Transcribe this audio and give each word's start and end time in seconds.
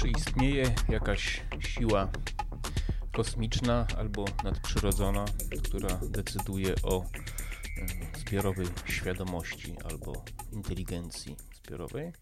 Czy 0.00 0.08
istnieje 0.08 0.74
jakaś 0.88 1.42
siła 1.58 2.08
kosmiczna 3.12 3.86
albo 3.98 4.24
nadprzyrodzona, 4.44 5.24
która 5.64 6.00
decyduje 6.10 6.74
o 6.82 7.02
e, 7.02 8.18
zbiorowej 8.18 8.66
świadomości 8.84 9.74
albo 9.84 10.24
inteligencji 10.52 11.36
zbiorowej? 11.52 12.12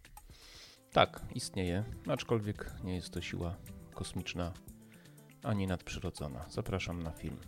Tak, 0.92 1.20
istnieje, 1.34 1.84
aczkolwiek 2.08 2.72
nie 2.84 2.94
jest 2.94 3.10
to 3.10 3.20
siła 3.20 3.56
kosmiczna 3.94 4.52
ani 5.42 5.66
nadprzyrodzona. 5.66 6.46
Zapraszam 6.50 7.02
na 7.02 7.10
film. 7.10 7.38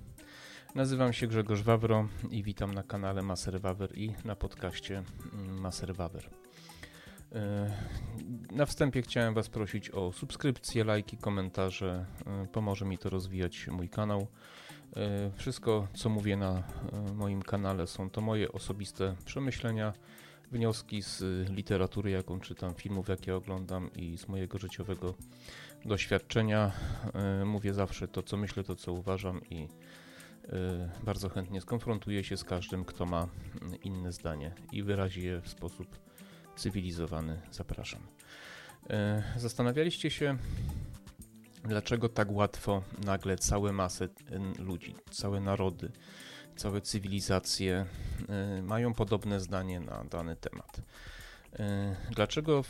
Nazywam 0.75 1.13
się 1.13 1.27
Grzegorz 1.27 1.63
Wawro 1.63 2.09
i 2.31 2.43
witam 2.43 2.75
na 2.75 2.83
kanale 2.83 3.23
Maser 3.23 3.61
Wawer 3.61 3.99
i 3.99 4.15
na 4.25 4.37
podcaście 4.37 5.03
mm, 5.33 5.61
Maser 5.61 5.95
Wawer. 5.95 6.31
E, 7.35 7.71
na 8.51 8.67
wstępie 8.67 9.03
chciałem 9.03 9.35
Was 9.35 9.49
prosić 9.49 9.91
o 9.91 10.13
subskrypcję, 10.13 10.85
lajki, 10.85 11.17
komentarze. 11.17 12.07
E, 12.27 12.47
pomoże 12.47 12.85
mi 12.85 12.99
to 12.99 13.11
rozwijać 13.11 13.69
mój 13.69 13.89
kanał. 13.89 14.27
E, 14.97 15.31
wszystko, 15.35 15.89
co 15.95 16.09
mówię 16.09 16.37
na 16.37 16.63
moim 17.15 17.43
kanale, 17.43 17.87
są 17.87 18.11
to 18.11 18.21
moje 18.21 18.53
osobiste 18.53 19.17
przemyślenia, 19.25 19.93
wnioski 20.53 21.03
z 21.03 21.23
literatury, 21.51 22.11
jaką 22.11 22.41
czytam, 22.41 22.75
filmów, 22.75 23.09
jakie 23.09 23.37
oglądam 23.37 23.91
i 23.97 24.19
z 24.19 24.29
mojego 24.29 24.59
życiowego 24.59 25.15
doświadczenia. 25.85 26.73
Mówię 27.45 27.75
zawsze 27.75 28.09
to, 28.09 28.23
co 28.23 28.37
myślę, 28.37 28.65
to, 28.65 28.77
co 28.77 28.93
uważam 28.93 29.41
i 29.51 29.69
bardzo 31.03 31.29
chętnie 31.29 31.61
skonfrontuję 31.61 32.25
się 32.25 32.37
z 32.37 32.45
każdym, 32.45 32.85
kto 32.85 33.07
ma 33.07 33.29
inne 33.85 34.13
zdanie 34.13 34.55
i 34.73 34.83
wyrazi 34.83 35.25
je 35.25 35.41
w 35.41 35.49
sposób 35.49 36.10
cywilizowany. 36.57 37.41
Zapraszam. 37.51 38.01
E, 38.91 39.23
zastanawialiście 39.37 40.11
się, 40.11 40.37
dlaczego 41.65 42.09
tak 42.09 42.33
łatwo 42.33 42.83
nagle 43.05 43.39
całe 43.39 43.73
masy 43.73 44.09
ludzi, 44.59 44.95
całe 45.11 45.41
narody, 45.41 45.93
całe 46.57 46.81
cywilizacje 46.81 47.87
e, 48.29 48.63
mają 48.63 48.95
podobne 48.95 49.41
zdanie 49.41 49.81
na 49.81 50.05
dany 50.05 50.37
temat. 50.37 50.81
E, 51.59 51.97
dlaczego 52.11 52.65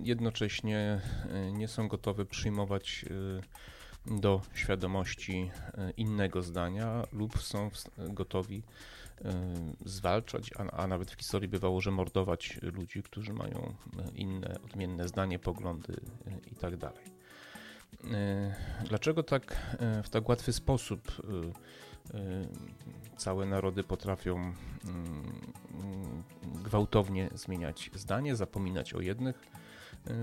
jednocześnie 0.00 1.00
nie 1.52 1.68
są 1.68 1.88
gotowe 1.88 2.26
przyjmować 2.26 3.04
do 4.06 4.40
świadomości 4.54 5.50
innego 5.96 6.42
zdania 6.42 7.06
lub 7.12 7.42
są 7.42 7.70
gotowi 7.98 8.62
zwalczać, 9.84 10.50
a, 10.56 10.70
a, 10.70 10.86
nawet 10.86 11.10
w 11.10 11.14
historii 11.14 11.48
bywało, 11.48 11.80
że 11.80 11.90
mordować 11.90 12.58
ludzi, 12.62 13.02
którzy 13.02 13.32
mają 13.32 13.74
inne, 14.14 14.58
odmienne 14.64 15.08
zdanie, 15.08 15.38
poglądy 15.38 15.92
y, 15.92 16.50
i 16.50 16.54
tak. 16.78 16.94
Y, 18.04 18.08
dlaczego 18.88 19.22
tak 19.22 19.76
w 20.04 20.08
tak 20.08 20.28
łatwy 20.28 20.52
sposób 20.52 21.12
całe 23.16 23.46
narody 23.46 23.84
potrafią 23.84 24.52
gwałtownie 26.42 27.30
zmieniać 27.34 27.90
zdanie, 27.94 28.36
zapominać 28.36 28.94
o 28.94 29.00
jednych 29.00 29.46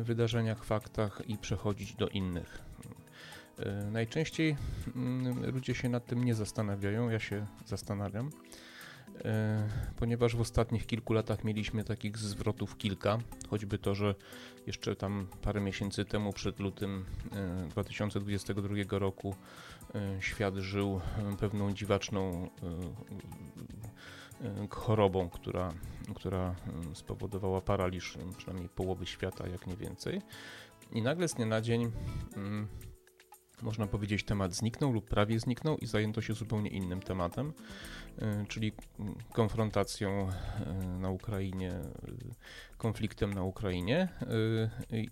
wydarzeniach, 0.04 0.64
faktach 0.64 1.22
i 1.28 1.38
przechodzić 1.38 1.96
do 1.96 2.08
innych? 2.08 2.62
Najczęściej 3.92 4.58
ludzie 5.54 5.76
się 5.76 5.90
nad 5.90 6.06
tym 6.06 6.24
nie 6.24 6.36
zastanawiają, 6.36 7.10
ja 7.10 7.20
się 7.20 7.46
zastanawiam. 7.66 8.30
E, 9.26 9.68
ponieważ 9.96 10.36
w 10.36 10.42
ostatnich 10.42 10.86
kilku 10.88 11.14
latach 11.14 11.44
mieliśmy 11.44 11.84
takich 11.84 12.18
zwrotów 12.18 12.78
kilka, 12.78 13.18
choćby 13.50 13.78
to, 13.78 13.96
że 13.96 14.16
jeszcze 14.68 14.96
tam 14.96 15.28
parę 15.42 15.62
miesięcy 15.62 16.06
temu, 16.06 16.34
przed 16.34 16.60
lutym 16.60 17.06
2022 17.70 18.76
e, 18.76 19.00
roku, 19.00 19.36
e, 19.96 20.22
świat 20.22 20.56
żył 20.56 21.02
pewną 21.40 21.74
dziwaczną 21.74 22.50
chorobą, 24.70 25.30
która, 25.30 25.74
która 26.16 26.56
spowodowała 26.94 27.62
paraliż 27.62 28.18
przynajmniej 28.38 28.70
połowy 28.70 29.06
świata, 29.06 29.48
jak 29.48 29.68
nie 29.68 29.78
więcej. 29.78 30.22
I 30.92 31.02
nagle 31.02 31.28
z 31.28 31.34
dnia 31.34 31.46
na 31.46 31.62
dzień 31.62 31.92
mm, 32.36 32.68
można 33.64 33.88
powiedzieć, 33.88 34.24
temat 34.24 34.54
zniknął 34.54 34.92
lub 34.92 35.10
prawie 35.10 35.40
zniknął 35.40 35.78
i 35.78 35.88
zajęto 35.88 36.22
się 36.22 36.34
zupełnie 36.34 36.70
innym 36.70 37.02
tematem, 37.02 37.54
e, 38.22 38.46
czyli 38.48 38.72
konfrontacją 39.34 40.30
e, 40.30 40.74
na 41.00 41.10
Ukrainie, 41.10 41.72
e, 41.72 41.84
konfliktem 42.78 43.34
na 43.34 43.44
Ukrainie. 43.44 44.10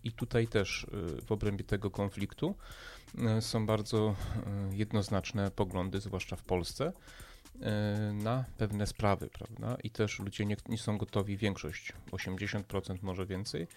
I 0.04 0.12
tutaj 0.12 0.48
też 0.48 0.88
w 1.26 1.32
obrębie 1.32 1.64
tego 1.64 1.92
konfliktu 1.92 2.56
są 3.40 3.66
bardzo 3.66 4.16
jednoznaczne 4.72 5.52
poglądy, 5.52 6.00
zwłaszcza 6.00 6.36
w 6.36 6.44
Polsce. 6.44 6.94
E, 7.62 8.14
na 8.14 8.46
pewne 8.58 8.88
sprawy, 8.88 9.30
prawda? 9.30 9.78
I 9.84 9.90
też 9.90 10.20
ludzie 10.20 10.46
nie, 10.46 10.58
nie, 10.70 10.78
są 10.78 10.98
gotowi, 10.98 11.38
większość, 11.38 11.94
80% 12.12 12.98
może 13.02 13.26
więcej, 13.26 13.68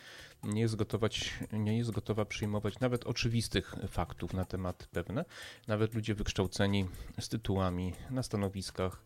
nie 0.43 0.61
jest, 0.61 0.77
gotować, 0.77 1.35
nie 1.53 1.79
jest 1.79 1.91
gotowa 1.91 2.25
przyjmować 2.25 2.81
nawet 2.81 3.05
oczywistych 3.05 3.75
faktów 3.89 4.35
na 4.35 4.45
temat 4.45 4.89
pewne. 4.93 5.25
Nawet 5.69 5.95
ludzie 5.95 6.15
wykształceni 6.15 6.87
z 7.21 7.29
tytułami 7.29 7.93
na 8.11 8.23
stanowiskach 8.23 9.03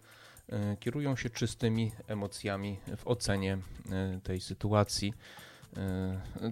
e, 0.49 0.77
kierują 0.77 1.17
się 1.17 1.31
czystymi 1.31 1.93
emocjami 2.07 2.79
w 2.97 3.07
ocenie 3.07 3.59
e, 3.91 4.21
tej 4.23 4.41
sytuacji. 4.41 5.15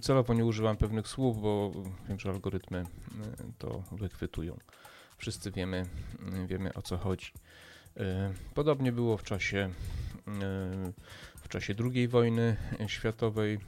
Celowo 0.03 0.35
nie 0.35 0.45
używam 0.45 0.77
pewnych 0.77 1.09
słów, 1.09 1.41
bo 1.41 1.73
wiem, 2.09 2.21
że 2.21 2.31
algorytmy 2.31 2.85
to 3.59 3.83
wychwytują. 3.93 4.59
Wszyscy 5.19 5.51
wiemy, 5.51 5.87
wiemy 6.47 6.75
o 6.75 6.83
co 6.83 6.99
chodzi. 6.99 7.33
E, 7.97 8.33
podobnie 8.55 8.93
było 8.93 9.17
w 9.17 9.23
czasie, 9.23 9.59
e, 9.59 9.73
w 11.43 11.49
czasie 11.49 11.75
II 11.95 12.09
wojny 12.09 12.57
światowej, 12.87 13.59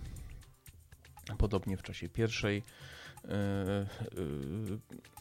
podobnie 1.39 1.77
w 1.77 1.83
czasie 1.83 2.09
pierwszej. 2.09 2.63
E, 3.25 3.87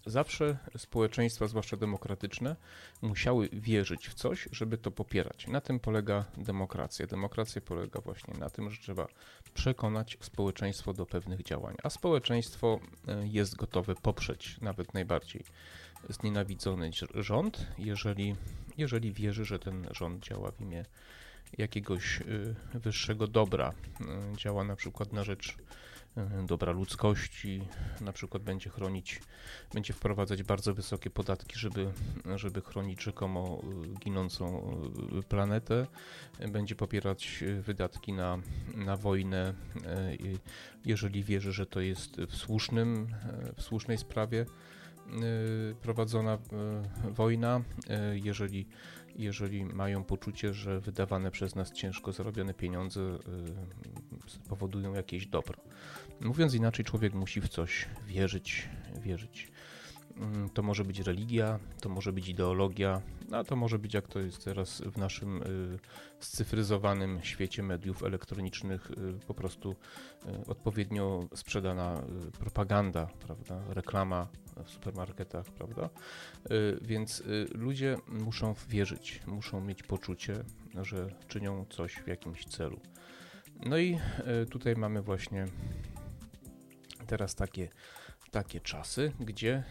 zawsze 0.05 0.57
społeczeństwa, 0.77 1.47
zwłaszcza 1.47 1.77
demokratyczne, 1.77 2.55
musiały 3.01 3.49
wierzyć 3.53 4.07
w 4.07 4.13
coś, 4.13 4.49
żeby 4.51 4.77
to 4.77 4.91
popierać. 4.91 5.47
Na 5.47 5.61
tym 5.61 5.79
polega 5.79 6.25
demokracja. 6.37 7.07
Demokracja 7.07 7.61
polega 7.61 8.01
właśnie 8.01 8.33
na 8.39 8.49
tym, 8.49 8.69
że 8.69 8.81
trzeba 8.81 9.07
przekonać 9.53 10.17
społeczeństwo 10.21 10.93
do 10.93 11.05
pewnych 11.05 11.43
działań, 11.43 11.75
a 11.83 11.89
społeczeństwo 11.89 12.79
jest 13.23 13.55
gotowe 13.55 13.95
poprzeć 13.95 14.61
nawet 14.61 14.93
najbardziej 14.93 15.43
znienawidzony 16.09 16.91
rząd, 17.15 17.67
jeżeli, 17.77 18.35
jeżeli 18.77 19.13
wierzy, 19.13 19.45
że 19.45 19.59
ten 19.59 19.87
rząd 19.91 20.23
działa 20.23 20.51
w 20.51 20.61
imię 20.61 20.85
jakiegoś 21.57 22.21
y, 22.21 22.55
wyższego 22.73 23.27
dobra. 23.27 23.73
Y, 24.33 24.37
działa 24.37 24.63
na 24.63 24.75
przykład 24.75 25.13
na 25.13 25.23
rzecz 25.23 25.49
y, 26.17 26.45
dobra 26.45 26.71
ludzkości, 26.71 27.61
na 28.01 28.13
przykład 28.13 28.43
będzie 28.43 28.69
chronić, 28.69 29.21
będzie 29.73 29.93
wprowadzać 29.93 30.43
bardzo 30.43 30.73
wysokie 30.73 31.09
podatki, 31.09 31.59
żeby, 31.59 31.91
żeby 32.35 32.61
chronić 32.61 33.03
rzekomo 33.03 33.61
ginącą 33.99 34.71
planetę, 35.29 35.87
będzie 36.51 36.75
popierać 36.75 37.43
wydatki 37.61 38.13
na, 38.13 38.37
na 38.75 38.97
wojnę, 38.97 39.53
jeżeli 40.85 41.23
wierzy, 41.23 41.53
że 41.53 41.65
to 41.65 41.79
jest 41.79 42.21
w 42.21 42.35
słusznym, 42.35 43.15
w 43.55 43.61
słusznej 43.61 43.97
sprawie. 43.97 44.45
Y, 45.13 45.75
prowadzona 45.81 46.37
y, 47.07 47.11
wojna, 47.11 47.61
y, 48.13 48.19
jeżeli, 48.19 48.67
jeżeli 49.15 49.65
mają 49.65 50.03
poczucie, 50.03 50.53
że 50.53 50.79
wydawane 50.79 51.31
przez 51.31 51.55
nas 51.55 51.71
ciężko 51.71 52.11
zarobione 52.11 52.53
pieniądze 52.53 53.01
powodują 54.49 54.93
jakieś 54.93 55.27
dobro. 55.27 55.57
Mówiąc 56.21 56.53
inaczej, 56.53 56.85
człowiek 56.85 57.13
musi 57.13 57.41
w 57.41 57.49
coś 57.49 57.85
wierzyć, 58.07 58.69
wierzyć. 59.01 59.51
Mm, 60.17 60.49
to 60.49 60.63
może 60.63 60.83
być 60.83 60.99
religia, 60.99 61.59
to 61.81 61.89
może 61.89 62.13
być 62.13 62.29
ideologia, 62.29 63.01
a 63.31 63.43
to 63.43 63.55
może 63.55 63.79
być, 63.79 63.93
jak 63.93 64.07
to 64.07 64.19
jest 64.19 64.43
teraz 64.43 64.81
w 64.81 64.97
naszym 64.97 65.43
scyfryzowanym 66.19 67.19
świecie 67.23 67.63
mediów 67.63 68.03
elektronicznych, 68.03 68.91
po 69.27 69.33
prostu 69.33 69.75
odpowiednio 70.47 71.23
sprzedana 71.35 72.03
propaganda, 72.39 73.07
prawda, 73.19 73.63
reklama 73.69 74.27
w 74.65 74.69
supermarketach, 74.69 75.45
prawda. 75.45 75.89
Więc 76.81 77.23
ludzie 77.55 77.97
muszą 78.07 78.55
wierzyć, 78.69 79.21
muszą 79.27 79.61
mieć 79.61 79.83
poczucie, 79.83 80.43
że 80.81 81.09
czynią 81.27 81.65
coś 81.69 81.93
w 81.93 82.07
jakimś 82.07 82.45
celu. 82.45 82.79
No 83.65 83.77
i 83.77 83.99
tutaj 84.49 84.75
mamy 84.75 85.01
właśnie 85.01 85.45
teraz 87.07 87.35
takie 87.35 87.69
takie 88.31 88.59
czasy, 88.59 89.11
gdzie 89.19 89.63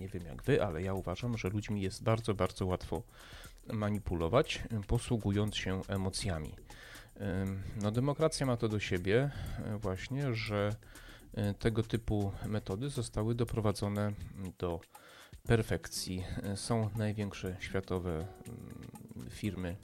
nie 0.00 0.08
wiem 0.08 0.24
jak 0.24 0.42
wy, 0.42 0.64
ale 0.64 0.82
ja 0.82 0.94
uważam, 0.94 1.38
że 1.38 1.48
ludźmi 1.48 1.82
jest 1.82 2.02
bardzo, 2.02 2.34
bardzo 2.34 2.66
łatwo 2.66 3.02
manipulować, 3.72 4.62
posługując 4.86 5.56
się 5.56 5.80
emocjami. 5.88 6.54
No, 7.82 7.90
demokracja 7.90 8.46
ma 8.46 8.56
to 8.56 8.68
do 8.68 8.80
siebie, 8.80 9.30
właśnie, 9.78 10.34
że 10.34 10.76
tego 11.58 11.82
typu 11.82 12.32
metody 12.46 12.88
zostały 12.88 13.34
doprowadzone 13.34 14.12
do 14.58 14.80
perfekcji. 15.46 16.24
Są 16.54 16.90
największe 16.96 17.56
światowe 17.60 18.10
mm, 18.10 19.30
firmy 19.30 19.76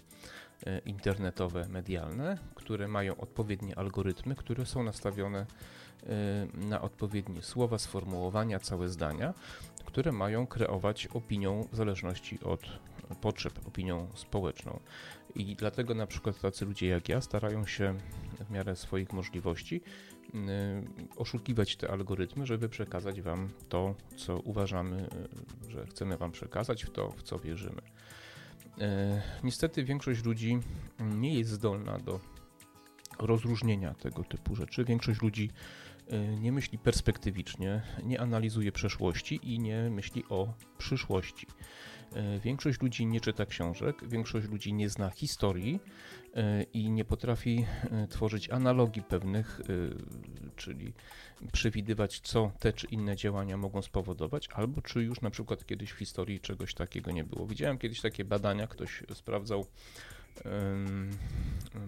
e, 0.66 0.78
internetowe, 0.78 1.68
medialne, 1.68 2.38
które 2.54 2.88
mają 2.88 3.16
odpowiednie 3.16 3.78
algorytmy, 3.78 4.36
które 4.36 4.66
są 4.66 4.82
nastawione 4.82 5.38
e, 5.40 5.46
na 6.54 6.80
odpowiednie 6.80 7.42
słowa, 7.42 7.78
sformułowania, 7.78 8.58
całe 8.58 8.88
zdania, 8.88 9.34
które 9.84 10.12
mają 10.12 10.46
kreować 10.46 11.06
opinią 11.06 11.68
w 11.72 11.76
zależności 11.76 12.40
od 12.44 12.60
potrzeb, 13.20 13.66
opinią 13.66 14.08
społeczną. 14.14 14.80
I 15.34 15.56
dlatego 15.56 15.94
na 15.94 16.06
przykład 16.06 16.40
tacy 16.40 16.64
ludzie 16.64 16.86
jak 16.86 17.08
ja 17.08 17.20
starają 17.20 17.66
się 17.66 17.94
w 18.40 18.50
miarę 18.50 18.76
swoich 18.76 19.12
możliwości 19.12 19.82
oszukiwać 21.16 21.76
te 21.76 21.90
algorytmy, 21.90 22.46
żeby 22.46 22.68
przekazać 22.68 23.20
Wam 23.20 23.48
to, 23.68 23.94
co 24.16 24.38
uważamy, 24.38 25.08
y, 25.66 25.70
że 25.70 25.86
chcemy 25.86 26.16
Wam 26.16 26.32
przekazać, 26.32 26.84
w 26.84 26.90
to, 26.90 27.10
w 27.10 27.22
co 27.22 27.38
wierzymy. 27.38 27.82
Y, 27.82 28.82
niestety 29.44 29.84
większość 29.84 30.24
ludzi 30.24 30.58
nie 31.00 31.34
jest 31.38 31.50
zdolna 31.50 31.98
do 31.98 32.20
rozróżnienia 33.18 33.94
tego 33.94 34.24
typu 34.24 34.56
rzeczy. 34.56 34.84
Większość 34.84 35.22
ludzi 35.22 35.50
nie 36.40 36.52
myśli 36.52 36.78
perspektywicznie, 36.78 37.82
nie 38.02 38.20
analizuje 38.20 38.72
przeszłości 38.72 39.40
i 39.42 39.58
nie 39.58 39.90
myśli 39.90 40.24
o 40.28 40.54
przyszłości. 40.78 41.46
Większość 42.44 42.80
ludzi 42.80 43.06
nie 43.06 43.20
czyta 43.20 43.46
książek, 43.46 44.08
większość 44.08 44.48
ludzi 44.48 44.72
nie 44.72 44.88
zna 44.88 45.10
historii, 45.10 45.80
E, 46.36 46.62
i 46.62 46.90
nie 46.90 47.04
potrafi 47.04 47.66
e, 47.90 48.06
tworzyć 48.06 48.50
analogii 48.50 49.02
pewnych, 49.02 49.60
e, 49.60 49.64
czyli 50.56 50.92
przewidywać, 51.52 52.20
co 52.20 52.52
te 52.58 52.72
czy 52.72 52.86
inne 52.86 53.16
działania 53.16 53.56
mogą 53.56 53.82
spowodować, 53.82 54.48
albo 54.48 54.82
czy 54.82 55.02
już 55.02 55.20
na 55.20 55.30
przykład 55.30 55.66
kiedyś 55.66 55.90
w 55.90 55.98
historii 55.98 56.40
czegoś 56.40 56.74
takiego 56.74 57.10
nie 57.10 57.24
było. 57.24 57.46
Widziałem 57.46 57.78
kiedyś 57.78 58.00
takie 58.00 58.24
badania, 58.24 58.66
ktoś 58.66 59.02
sprawdzał 59.14 59.66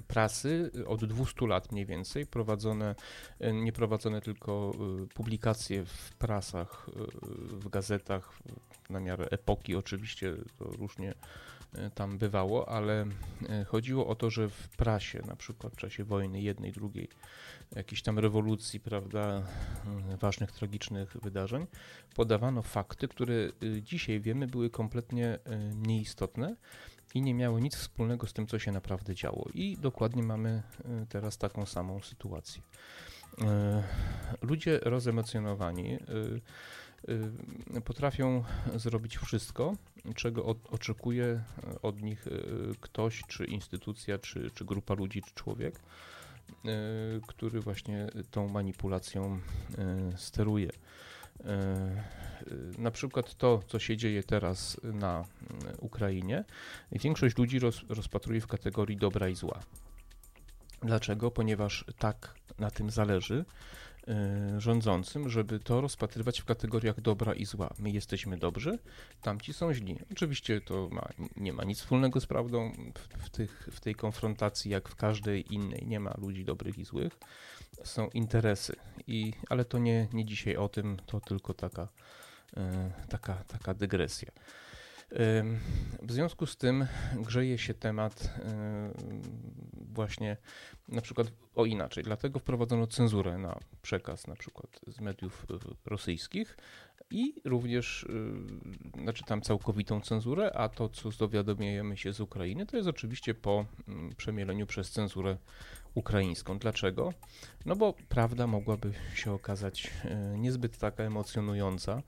prasy 0.08 0.70
od 0.87 1.05
200 1.05 1.46
lat 1.46 1.73
mniej 1.73 1.87
więcej, 1.87 2.26
prowadzone, 2.26 2.94
nie 3.52 3.73
prowadzone 3.73 4.20
tylko 4.20 4.73
publikacje 5.14 5.85
w 5.85 6.12
prasach, 6.19 6.87
w 7.49 7.69
gazetach 7.69 8.38
na 8.91 9.00
miarę 9.00 9.29
epoki 9.31 9.76
oczywiście, 9.76 10.37
to 10.58 10.64
różnie 10.64 11.14
tam 11.94 12.19
bywało, 12.19 12.69
ale 12.69 13.06
chodziło 13.67 14.06
o 14.06 14.14
to, 14.14 14.31
że 14.31 14.49
w 14.49 14.69
prasie, 14.69 15.23
na 15.26 15.37
przykład 15.37 15.73
w 15.73 15.76
czasie 15.76 16.05
wojny 16.05 16.40
jednej, 16.40 16.73
drugiej, 16.73 17.08
jakiejś 17.76 18.02
tam 18.02 18.19
rewolucji, 18.19 18.81
prawda, 18.81 19.43
ważnych, 20.20 20.52
tragicznych 20.52 21.17
wydarzeń, 21.23 21.67
podawano 22.14 22.62
fakty, 22.62 23.08
które 23.08 23.35
dzisiaj 23.82 24.20
wiemy 24.20 24.47
były 24.47 24.70
kompletnie 24.70 25.38
nieistotne 25.76 26.56
i 27.14 27.22
nie 27.22 27.34
miały 27.34 27.61
nic 27.61 27.76
wspólnego 27.76 28.26
z 28.26 28.32
tym, 28.32 28.46
co 28.46 28.58
się 28.58 28.72
naprawdę 28.72 29.14
działo. 29.14 29.49
I 29.55 29.76
dokładnie 29.81 30.22
mamy 30.22 30.62
teraz 31.08 31.38
taką 31.38 31.66
samą 31.66 32.00
sytuację. 32.00 32.62
Ludzie 34.43 34.81
rozemocjonowani 34.82 35.99
Y, 37.08 37.81
potrafią 37.81 38.44
zrobić 38.75 39.19
wszystko, 39.19 39.76
czego 40.14 40.44
oczekuje 40.70 41.25
e, 41.25 41.82
od 41.82 42.02
nich 42.02 42.26
e, 42.26 42.31
ktoś, 42.81 43.22
czy 43.28 43.44
instytucja, 43.44 44.19
czy, 44.19 44.50
czy 44.50 44.64
grupa 44.64 44.94
ludzi, 44.94 45.22
czy 45.22 45.34
człowiek, 45.34 45.81
e, 46.64 46.70
który 47.26 47.61
właśnie 47.61 48.06
tą 48.31 48.49
manipulacją 48.49 49.40
steruje. 50.16 50.70
Na 52.79 52.91
przykład 52.91 53.35
to, 53.35 53.63
co 53.67 53.79
się 53.79 53.97
dzieje 53.97 54.23
teraz 54.23 54.81
na 54.83 55.25
Ukrainie, 55.79 56.45
większość 56.93 57.39
ludzi 57.39 57.59
roz, 57.59 57.81
rozpatruje 57.89 58.41
w 58.41 58.47
kategorii 58.47 58.97
dobra 58.97 59.29
i 59.29 59.35
zła. 59.35 59.61
Dlaczego? 60.83 61.31
Ponieważ 61.31 61.85
tak 61.99 62.35
na 62.59 62.71
tym 62.71 62.91
zależy, 62.91 63.45
Y, 64.09 64.61
rządzącym, 64.61 65.29
żeby 65.31 65.61
to 65.61 65.81
rozpatrywać 65.81 66.41
w 66.41 66.45
kategoriach 66.45 67.01
dobra 67.01 67.35
i 67.35 67.45
zła. 67.45 67.75
My 67.79 67.91
jesteśmy 67.91 68.39
dobrzy, 68.39 68.79
tamci 69.23 69.53
są 69.53 69.75
źli. 69.75 69.99
Oczywiście 70.13 70.61
to 70.61 70.89
ma, 70.93 71.09
nie 71.37 71.53
ma 71.53 71.65
nic 71.65 71.79
wspólnego 71.79 72.21
z 72.21 72.27
prawdą 72.27 72.73
w, 72.95 73.25
w, 73.25 73.31
tych, 73.31 73.69
w 73.73 73.81
tej 73.81 73.95
konfrontacji, 73.95 74.71
jak 74.71 74.89
w 74.89 74.97
każdej 74.97 75.55
innej. 75.55 75.87
Nie 75.87 76.01
ma 76.01 76.15
ludzi 76.19 76.45
dobrych 76.45 76.79
i 76.79 76.85
złych. 76.85 77.19
Są 77.85 78.09
interesy, 78.09 78.76
I, 79.06 79.32
ale 79.50 79.65
to 79.65 79.79
nie, 79.79 80.09
nie 80.12 80.25
dzisiaj 80.25 80.56
o 80.56 80.69
tym, 80.69 80.97
to 81.06 81.21
tylko 81.21 81.55
taka, 81.55 81.88
y, 82.53 82.59
taka, 83.09 83.35
taka 83.35 83.75
dygresja. 83.75 84.31
W 86.03 86.12
związku 86.12 86.47
z 86.47 86.56
tym 86.56 86.87
grzeje 87.15 87.59
się 87.59 87.75
temat 87.75 88.35
właśnie 89.75 90.37
na 90.88 91.00
przykład 91.00 91.26
o 91.55 91.65
inaczej. 91.65 92.05
Dlatego 92.05 92.38
wprowadzono 92.38 92.87
cenzurę 92.87 93.38
na 93.38 93.59
przekaz 93.82 94.26
na 94.26 94.37
przykład 94.37 94.81
z 94.87 95.00
mediów 95.00 95.47
rosyjskich 95.87 96.56
i 97.11 97.35
również, 97.44 98.06
znaczy 99.03 99.25
tam 99.25 99.41
całkowitą 99.41 100.00
cenzurę, 100.00 100.53
a 100.53 100.69
to, 100.69 100.88
co 100.88 101.11
dowiadujemy 101.11 101.97
się 101.97 102.12
z 102.12 102.21
Ukrainy, 102.21 102.67
to 102.67 102.76
jest 102.76 102.88
oczywiście 102.88 103.35
po 103.35 103.67
przemieleniu 104.17 104.67
przez 104.67 104.91
cenzurę 104.91 105.37
ukraińską. 105.94 106.58
Dlaczego? 106.58 107.12
No 107.67 107.76
bo 107.76 107.94
prawda 108.08 108.46
mogłaby 108.46 108.93
się 109.14 109.32
okazać 109.32 109.91
e, 110.05 110.38
niezbyt 110.38 110.79
taka 110.79 111.02
emocjonująca. 111.02 112.02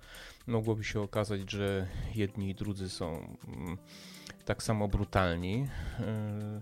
Mogłoby 0.46 0.84
się 0.84 1.00
okazać, 1.00 1.50
że 1.50 1.86
jedni 2.14 2.50
i 2.50 2.54
drudzy 2.54 2.90
są 2.90 3.36
mm, 3.48 3.78
tak 4.44 4.62
samo 4.62 4.88
brutalni, 4.88 5.68
e, 6.00 6.60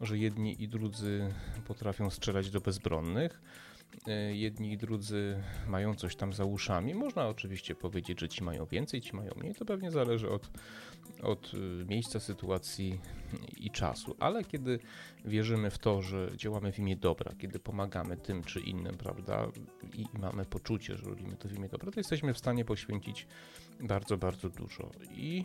że 0.00 0.18
jedni 0.18 0.62
i 0.62 0.68
drudzy 0.68 1.34
potrafią 1.66 2.10
strzelać 2.10 2.50
do 2.50 2.60
bezbronnych. 2.60 3.42
E, 4.06 4.36
jedni 4.36 4.72
i 4.72 4.76
drudzy 4.76 5.42
mają 5.68 5.94
coś 5.94 6.16
tam 6.16 6.32
za 6.32 6.44
uszami. 6.44 6.94
Można 6.94 7.28
oczywiście 7.28 7.74
powiedzieć, 7.74 8.20
że 8.20 8.28
ci 8.28 8.44
mają 8.44 8.66
więcej, 8.66 9.00
ci 9.00 9.16
mają 9.16 9.30
mniej. 9.36 9.54
To 9.54 9.64
pewnie 9.64 9.90
zależy 9.90 10.30
od, 10.30 10.50
od 11.22 11.54
y, 11.54 11.84
miejsca, 11.88 12.20
sytuacji 12.20 13.00
i 13.56 13.70
czasu. 13.70 14.16
Ale 14.20 14.44
kiedy 14.44 14.78
wierzymy 15.24 15.70
w 15.70 15.78
to, 15.78 16.02
że 16.02 16.30
działamy 16.36 16.72
w 16.72 16.78
imię 16.78 16.96
dobra, 16.96 17.32
kiedy 17.38 17.58
pomagamy 17.58 18.16
tym 18.16 18.44
czy 18.44 18.60
innym, 18.60 18.96
prawda, 18.96 19.48
i 19.94 20.04
mamy 20.18 20.44
poczucie, 20.44 20.96
że 20.96 21.04
robimy 21.04 21.36
to 21.36 21.48
w 21.48 21.52
imię 21.52 21.68
dobra, 21.68 21.92
to 21.92 22.00
jesteśmy 22.00 22.34
w 22.34 22.38
stanie 22.38 22.64
poświęcić 22.64 23.26
bardzo, 23.80 24.16
bardzo 24.16 24.48
dużo. 24.48 24.90
I 25.10 25.44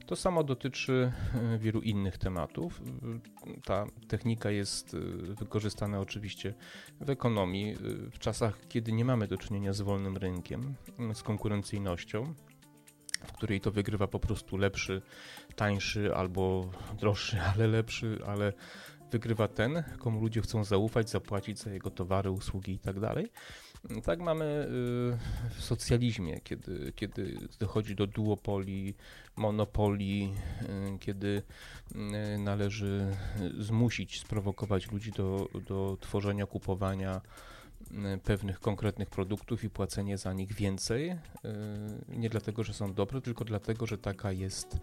y, 0.00 0.06
to 0.06 0.16
samo 0.16 0.44
dotyczy 0.44 1.12
y, 1.54 1.58
wielu 1.58 1.80
innych 1.80 2.18
tematów. 2.18 2.82
Ta 3.64 3.86
technika 4.08 4.50
jest 4.50 4.96
wykorzystana 5.20 6.00
oczywiście 6.00 6.54
w 7.00 7.04
ekonomii 7.10 7.74
w 8.12 8.18
czasach, 8.18 8.58
kiedy 8.68 8.92
nie 8.92 9.04
mamy 9.04 9.28
do 9.28 9.38
czynienia 9.38 9.72
z 9.72 9.80
wolnym 9.80 10.16
rynkiem, 10.16 10.74
z 11.14 11.22
konkurencyjnością 11.22 12.34
w 13.26 13.32
której 13.32 13.60
to 13.60 13.70
wygrywa 13.70 14.06
po 14.06 14.20
prostu 14.20 14.56
lepszy, 14.56 15.02
tańszy 15.56 16.14
albo 16.14 16.70
droższy, 16.98 17.40
ale 17.54 17.66
lepszy, 17.66 18.18
ale 18.26 18.52
wygrywa 19.10 19.48
ten, 19.48 19.82
komu 19.98 20.20
ludzie 20.20 20.40
chcą 20.40 20.64
zaufać, 20.64 21.10
zapłacić 21.10 21.58
za 21.58 21.70
jego 21.70 21.90
towary, 21.90 22.30
usługi 22.30 22.72
i 22.72 22.78
tak 24.04 24.20
mamy 24.20 24.44
y, 24.44 25.50
w 25.54 25.64
socjalizmie, 25.64 26.40
kiedy, 26.40 26.92
kiedy 26.96 27.38
dochodzi 27.58 27.94
do 27.94 28.06
duopolii, 28.06 28.94
monopolii, 29.36 30.34
y, 30.94 30.98
kiedy 30.98 31.42
y, 32.34 32.38
należy 32.38 33.16
zmusić, 33.58 34.20
sprowokować 34.20 34.90
ludzi 34.92 35.12
do, 35.12 35.48
do 35.66 35.96
tworzenia, 36.00 36.46
kupowania 36.46 37.20
pewnych 38.24 38.60
konkretnych 38.60 39.10
produktów 39.10 39.64
i 39.64 39.70
płacenie 39.70 40.18
za 40.18 40.32
nich 40.32 40.52
więcej. 40.52 41.16
Nie 42.08 42.30
dlatego, 42.30 42.64
że 42.64 42.74
są 42.74 42.94
dobre, 42.94 43.20
tylko 43.20 43.44
dlatego, 43.44 43.86
że 43.86 43.98
taka 43.98 44.32
jest 44.32 44.78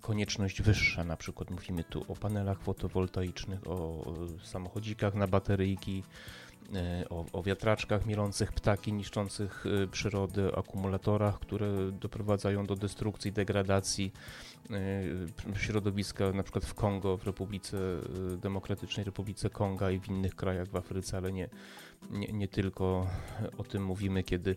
konieczność 0.00 0.62
wyższa. 0.62 1.04
Na 1.04 1.16
przykład 1.16 1.50
mówimy 1.50 1.84
tu 1.84 2.04
o 2.08 2.16
panelach 2.16 2.62
fotowoltaicznych, 2.62 3.66
o 3.66 4.04
samochodzikach 4.42 5.14
na 5.14 5.26
bateryjki, 5.26 6.02
o, 7.10 7.24
o 7.32 7.42
wiatraczkach 7.42 8.06
mielących 8.06 8.52
ptaki, 8.52 8.92
niszczących 8.92 9.64
przyrodę, 9.90 10.50
akumulatorach, 10.56 11.38
które 11.38 11.92
doprowadzają 11.92 12.66
do 12.66 12.76
destrukcji, 12.76 13.32
degradacji 13.32 14.12
środowiska, 15.56 16.32
na 16.32 16.42
przykład 16.42 16.64
w 16.64 16.74
Kongo, 16.74 17.16
w 17.16 17.26
Republice 17.26 17.78
Demokratycznej 18.36 19.04
Republice 19.04 19.50
Konga 19.50 19.90
i 19.90 20.00
w 20.00 20.08
innych 20.08 20.34
krajach 20.34 20.68
w 20.68 20.76
Afryce, 20.76 21.16
ale 21.16 21.32
nie 21.32 21.48
nie, 22.10 22.26
nie 22.32 22.48
tylko 22.48 23.06
o 23.58 23.64
tym 23.64 23.84
mówimy, 23.84 24.22
kiedy 24.22 24.56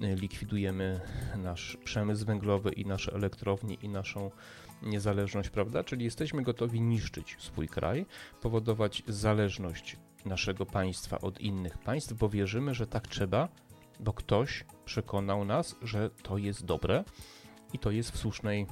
likwidujemy 0.00 1.00
nasz 1.36 1.76
przemysł 1.84 2.26
węglowy 2.26 2.72
i 2.72 2.86
nasze 2.86 3.12
elektrownie 3.12 3.74
i 3.74 3.88
naszą 3.88 4.30
niezależność, 4.82 5.50
prawda? 5.50 5.84
Czyli 5.84 6.04
jesteśmy 6.04 6.42
gotowi 6.42 6.80
niszczyć 6.80 7.36
swój 7.38 7.68
kraj, 7.68 8.06
powodować 8.40 9.02
zależność 9.08 9.96
naszego 10.24 10.66
państwa 10.66 11.20
od 11.20 11.40
innych 11.40 11.78
państw, 11.78 12.12
bo 12.12 12.28
wierzymy, 12.28 12.74
że 12.74 12.86
tak 12.86 13.08
trzeba, 13.08 13.48
bo 14.00 14.12
ktoś 14.12 14.64
przekonał 14.84 15.44
nas, 15.44 15.76
że 15.82 16.10
to 16.22 16.38
jest 16.38 16.64
dobre 16.64 17.04
i 17.72 17.78
to 17.78 17.90
jest 17.90 18.10
w 18.10 18.18
słusznej 18.18 18.66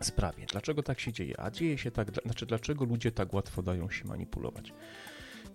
sprawie. 0.00 0.46
Dlaczego 0.46 0.82
tak 0.82 1.00
się 1.00 1.12
dzieje? 1.12 1.40
A 1.40 1.50
dzieje 1.50 1.78
się 1.78 1.90
tak, 1.90 2.10
znaczy 2.24 2.46
dlaczego 2.46 2.84
ludzie 2.84 3.12
tak 3.12 3.34
łatwo 3.34 3.62
dają 3.62 3.90
się 3.90 4.04
manipulować? 4.04 4.72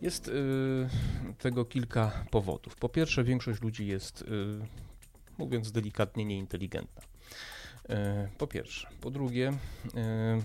Jest 0.01 0.27
y, 0.27 0.89
tego 1.38 1.65
kilka 1.65 2.25
powodów. 2.31 2.75
Po 2.75 2.89
pierwsze, 2.89 3.24
większość 3.24 3.62
ludzi 3.62 3.88
jest, 3.88 4.22
y, 4.22 4.25
mówiąc 5.38 5.72
delikatnie, 5.72 6.25
nieinteligentna. 6.25 7.12
Y, 7.89 8.37
po 8.37 8.47
pierwsze. 8.47 8.87
Po 9.01 9.11
drugie, 9.11 9.49
y, 9.49 9.91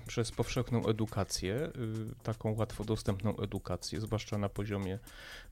przez 0.07 0.31
powszechną 0.31 0.87
edukację, 0.87 1.55
y, 1.55 1.71
taką 2.23 2.57
łatwo 2.57 2.85
dostępną 2.85 3.37
edukację, 3.37 4.01
zwłaszcza 4.01 4.39
na 4.39 4.49
poziomie 4.49 4.99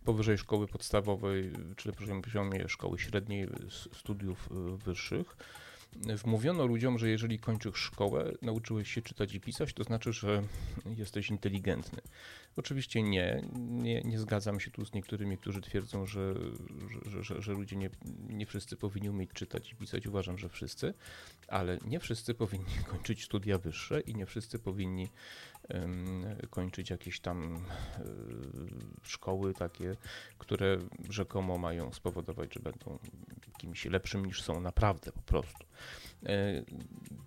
powyżej 0.05 0.39
szkoły 0.39 0.67
podstawowej, 0.69 1.53
czy 1.77 1.89
na 1.89 2.23
poziomie 2.23 2.69
szkoły 2.69 2.99
średniej, 2.99 3.49
studiów 3.93 4.49
wyższych, 4.85 5.37
wmówiono 5.97 6.67
ludziom, 6.67 6.99
że 6.99 7.09
jeżeli 7.09 7.39
kończysz 7.39 7.77
szkołę, 7.77 8.33
nauczyłeś 8.43 8.93
się 8.93 9.03
czytać 9.03 9.35
i 9.35 9.41
pisać, 9.41 9.73
to 9.73 9.85
znaczy, 9.85 10.13
że 10.13 10.43
jesteś 10.87 11.31
inteligentny. 11.31 12.03
Oczywiście 12.57 13.03
nie, 13.03 13.43
nie, 13.57 14.01
nie 14.01 14.19
zgadzam 14.19 14.61
się 14.61 14.71
tu 14.71 14.85
z 14.85 14.93
niektórymi, 14.93 15.39
którzy 15.39 15.61
twierdzą, 15.61 16.07
że, 16.07 16.35
że, 17.07 17.23
że, 17.23 17.43
że 17.43 17.53
ludzie 17.53 17.77
nie, 17.77 17.91
nie 18.29 18.47
wszyscy 18.47 18.77
powinni 18.77 19.11
umieć 19.11 19.31
czytać 19.33 19.73
i 19.73 19.77
pisać. 19.77 20.07
Uważam, 20.07 20.39
że 20.39 20.49
wszyscy, 20.49 20.95
ale 21.49 21.79
nie 21.85 22.01
wszyscy 22.01 22.35
powinni 22.35 22.85
kończyć 22.91 23.25
studia 23.25 23.59
wyższe 23.59 24.01
i 24.01 24.15
nie 24.15 24.27
wszyscy 24.27 24.59
powinni 24.59 25.09
kończyć 26.51 26.91
jakieś 26.91 27.21
tam 27.21 27.57
e, 27.57 28.03
szkoły 29.03 29.55
takie, 29.55 29.97
które 30.39 30.79
rzekomo 31.11 31.59
mają 31.59 31.93
spowodować, 31.93 32.55
że 32.55 32.61
będą 32.61 32.99
kimś 33.59 33.85
lepszym 33.85 34.27
niż 34.27 34.43
są 34.43 34.61
naprawdę 34.61 35.13
po 35.13 35.23
prostu. 35.23 35.67
E, 36.23 36.63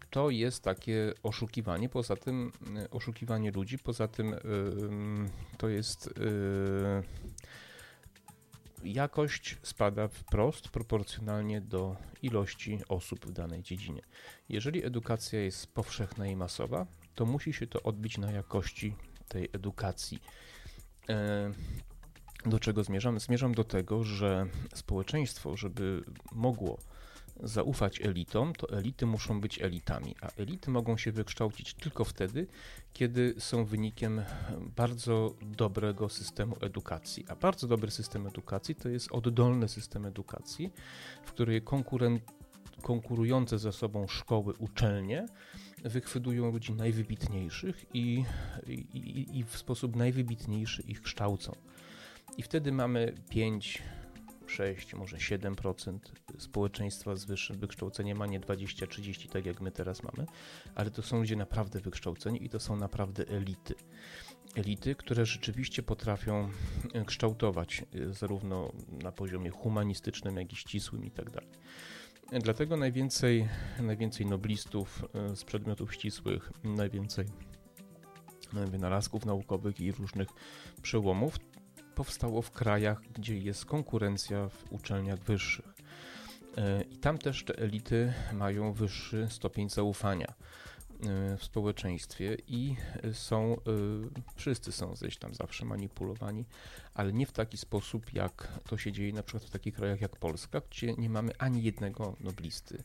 to 0.10 0.30
jest 0.30 0.64
takie 0.64 1.14
oszukiwanie, 1.24 1.90
poza 1.90 2.16
tym 2.16 2.52
e, 2.78 2.90
oszukiwanie 2.90 3.52
ludzi, 3.52 3.78
poza 3.78 4.08
tym 4.08 4.36
to 5.58 5.70
jest 5.70 6.10
jakość 8.84 9.58
spada 9.64 10.08
wprost 10.08 10.70
proporcjonalnie 10.70 11.62
do 11.62 11.96
ilości 12.22 12.80
osób 12.90 13.26
w 13.26 13.32
danej 13.32 13.64
dziedzinie. 13.64 14.02
Jeżeli 14.50 14.86
edukacja 14.86 15.40
jest 15.40 15.74
powszechna 15.74 16.28
i 16.28 16.36
masowa, 16.36 16.88
to 17.16 17.26
musi 17.26 17.54
się 17.54 17.68
to 17.68 17.84
odbić 17.84 18.18
na 18.18 18.32
jakości 18.32 18.96
tej 19.28 19.50
edukacji. 19.54 20.20
E, 21.10 21.52
do 22.46 22.60
czego 22.60 22.84
zmierzam? 22.84 23.20
Zmierzam 23.20 23.56
do 23.56 23.64
tego, 23.64 24.04
że 24.04 24.46
społeczeństwo, 24.74 25.58
żeby 25.58 26.04
mogło 26.32 26.80
zaufać 27.44 28.02
elitom, 28.02 28.54
to 28.54 28.70
elity 28.70 29.06
muszą 29.06 29.42
być 29.42 29.62
elitami, 29.62 30.16
a 30.22 30.28
elity 30.28 30.72
mogą 30.72 30.98
się 30.98 31.12
wykształcić 31.12 31.74
tylko 31.74 32.06
wtedy, 32.06 32.48
kiedy 32.94 33.36
są 33.38 33.66
wynikiem 33.66 34.22
bardzo 34.76 35.36
dobrego 35.42 36.10
systemu 36.10 36.56
edukacji. 36.62 37.26
A 37.28 37.36
bardzo 37.36 37.68
dobry 37.68 37.92
system 37.92 38.28
edukacji 38.28 38.76
to 38.76 38.90
jest 38.90 39.12
oddolny 39.12 39.68
system 39.68 40.06
edukacji, 40.06 40.72
w 41.24 41.32
której 41.32 41.62
konkurujące 42.82 43.60
ze 43.60 43.72
sobą 43.72 44.08
szkoły, 44.08 44.54
uczelnie 44.60 45.28
wychwytują 45.84 46.52
ludzi 46.52 46.74
najwybitniejszych 46.74 47.86
i, 47.94 48.24
i, 48.68 49.40
i 49.40 49.44
w 49.44 49.58
sposób 49.58 49.96
najwybitniejszy 49.96 50.82
ich 50.82 51.02
kształcą. 51.02 51.56
I 52.38 52.44
wtedy 52.44 52.72
mamy 52.72 53.14
5, 53.30 53.82
6, 54.50 54.94
może 54.94 55.18
7% 55.18 56.00
społeczeństwa 56.38 57.16
z 57.16 57.26
wyższym 57.26 57.60
wykształceniem, 57.60 58.22
a 58.22 58.26
nie 58.26 58.40
20-30, 58.40 59.30
tak 59.30 59.46
jak 59.46 59.62
my 59.62 59.72
teraz 59.72 60.04
mamy, 60.04 60.26
ale 60.76 60.92
to 60.92 61.02
są 61.02 61.20
ludzie 61.20 61.36
naprawdę 61.36 61.80
wykształceni 61.80 62.46
i 62.46 62.50
to 62.50 62.60
są 62.60 62.76
naprawdę 62.76 63.28
elity. 63.28 63.76
Elity, 64.56 64.96
które 64.96 65.26
rzeczywiście 65.26 65.84
potrafią 65.84 66.50
kształtować 67.06 67.84
zarówno 68.12 68.72
na 69.04 69.12
poziomie 69.12 69.50
humanistycznym, 69.50 70.38
jak 70.38 70.54
i 70.54 70.56
ścisłym 70.56 71.06
i 71.06 71.12
tak 71.12 71.32
dalej. 71.32 71.50
Dlatego 72.32 72.78
najwięcej, 72.78 73.50
najwięcej 73.80 74.26
noblistów 74.26 75.06
e, 75.14 75.36
z 75.36 75.44
przedmiotów 75.44 75.94
ścisłych, 75.94 76.52
najwięcej 76.64 77.26
wynalazków 78.54 79.26
naukowych 79.26 79.80
i 79.80 79.92
różnych 79.92 80.28
przełomów 80.82 81.40
powstało 82.00 82.42
w 82.42 82.52
krajach, 82.52 83.02
gdzie 83.14 83.38
jest 83.38 83.66
konkurencja 83.66 84.50
w 84.50 84.74
uczelniach 84.74 85.20
wyższych. 85.20 85.66
E, 86.58 86.82
I 86.82 86.98
tam 86.98 87.18
też 87.18 87.44
te 87.44 87.58
elity 87.58 88.14
mają 88.34 88.74
wyższy 88.74 89.28
stopień 89.30 89.70
zaufania. 89.70 90.34
Y, 91.34 91.38
w 91.38 91.44
społeczeństwie 91.44 92.38
i 92.48 92.76
są, 93.14 93.54
y, 93.54 94.22
wszyscy 94.36 94.72
są 94.72 94.94
gdzieś 94.94 95.18
tam 95.18 95.34
zawsze 95.34 95.66
manipulowani, 95.66 96.46
ale 96.94 97.14
nie 97.14 97.26
w 97.26 97.32
taki 97.32 97.58
sposób, 97.58 98.14
jak 98.14 98.48
to 98.70 98.78
się 98.78 98.92
dzieje 98.92 99.14
na 99.14 99.24
przykład 99.24 99.44
w 99.44 99.50
takich 99.50 99.76
krajach 99.76 100.02
jak 100.02 100.16
Polska, 100.16 100.62
gdzie 100.70 100.94
nie 100.94 101.10
mamy 101.10 101.32
ani 101.38 101.64
jednego 101.64 102.16
noblisty 102.20 102.84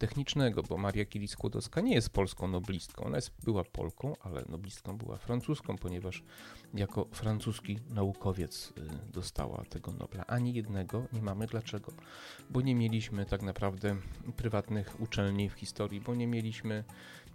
technicznego, 0.00 0.62
bo 0.62 0.76
Maria 0.76 1.04
Curie-Skłodowska 1.04 1.80
nie 1.82 1.94
jest 1.94 2.10
polską 2.10 2.48
noblistką. 2.48 3.04
Ona 3.04 3.16
jest, 3.16 3.30
była 3.44 3.64
Polką, 3.64 4.12
ale 4.20 4.44
noblistką 4.48 4.98
była 4.98 5.16
francuską, 5.16 5.78
ponieważ 5.78 6.22
jako 6.74 7.08
francuski 7.12 7.78
naukowiec 7.90 8.72
y, 8.78 9.12
dostała 9.12 9.64
tego 9.64 9.92
Nobla. 9.92 10.26
Ani 10.26 10.54
jednego 10.54 11.06
nie 11.12 11.22
mamy. 11.22 11.46
Dlaczego? 11.46 11.92
Bo 12.50 12.60
nie 12.60 12.74
mieliśmy 12.74 13.26
tak 13.26 13.42
naprawdę 13.42 13.96
prywatnych 14.36 15.00
uczelni 15.00 15.50
w 15.50 15.52
historii, 15.52 16.00
bo 16.00 16.14
nie 16.14 16.26
mieliśmy 16.26 16.84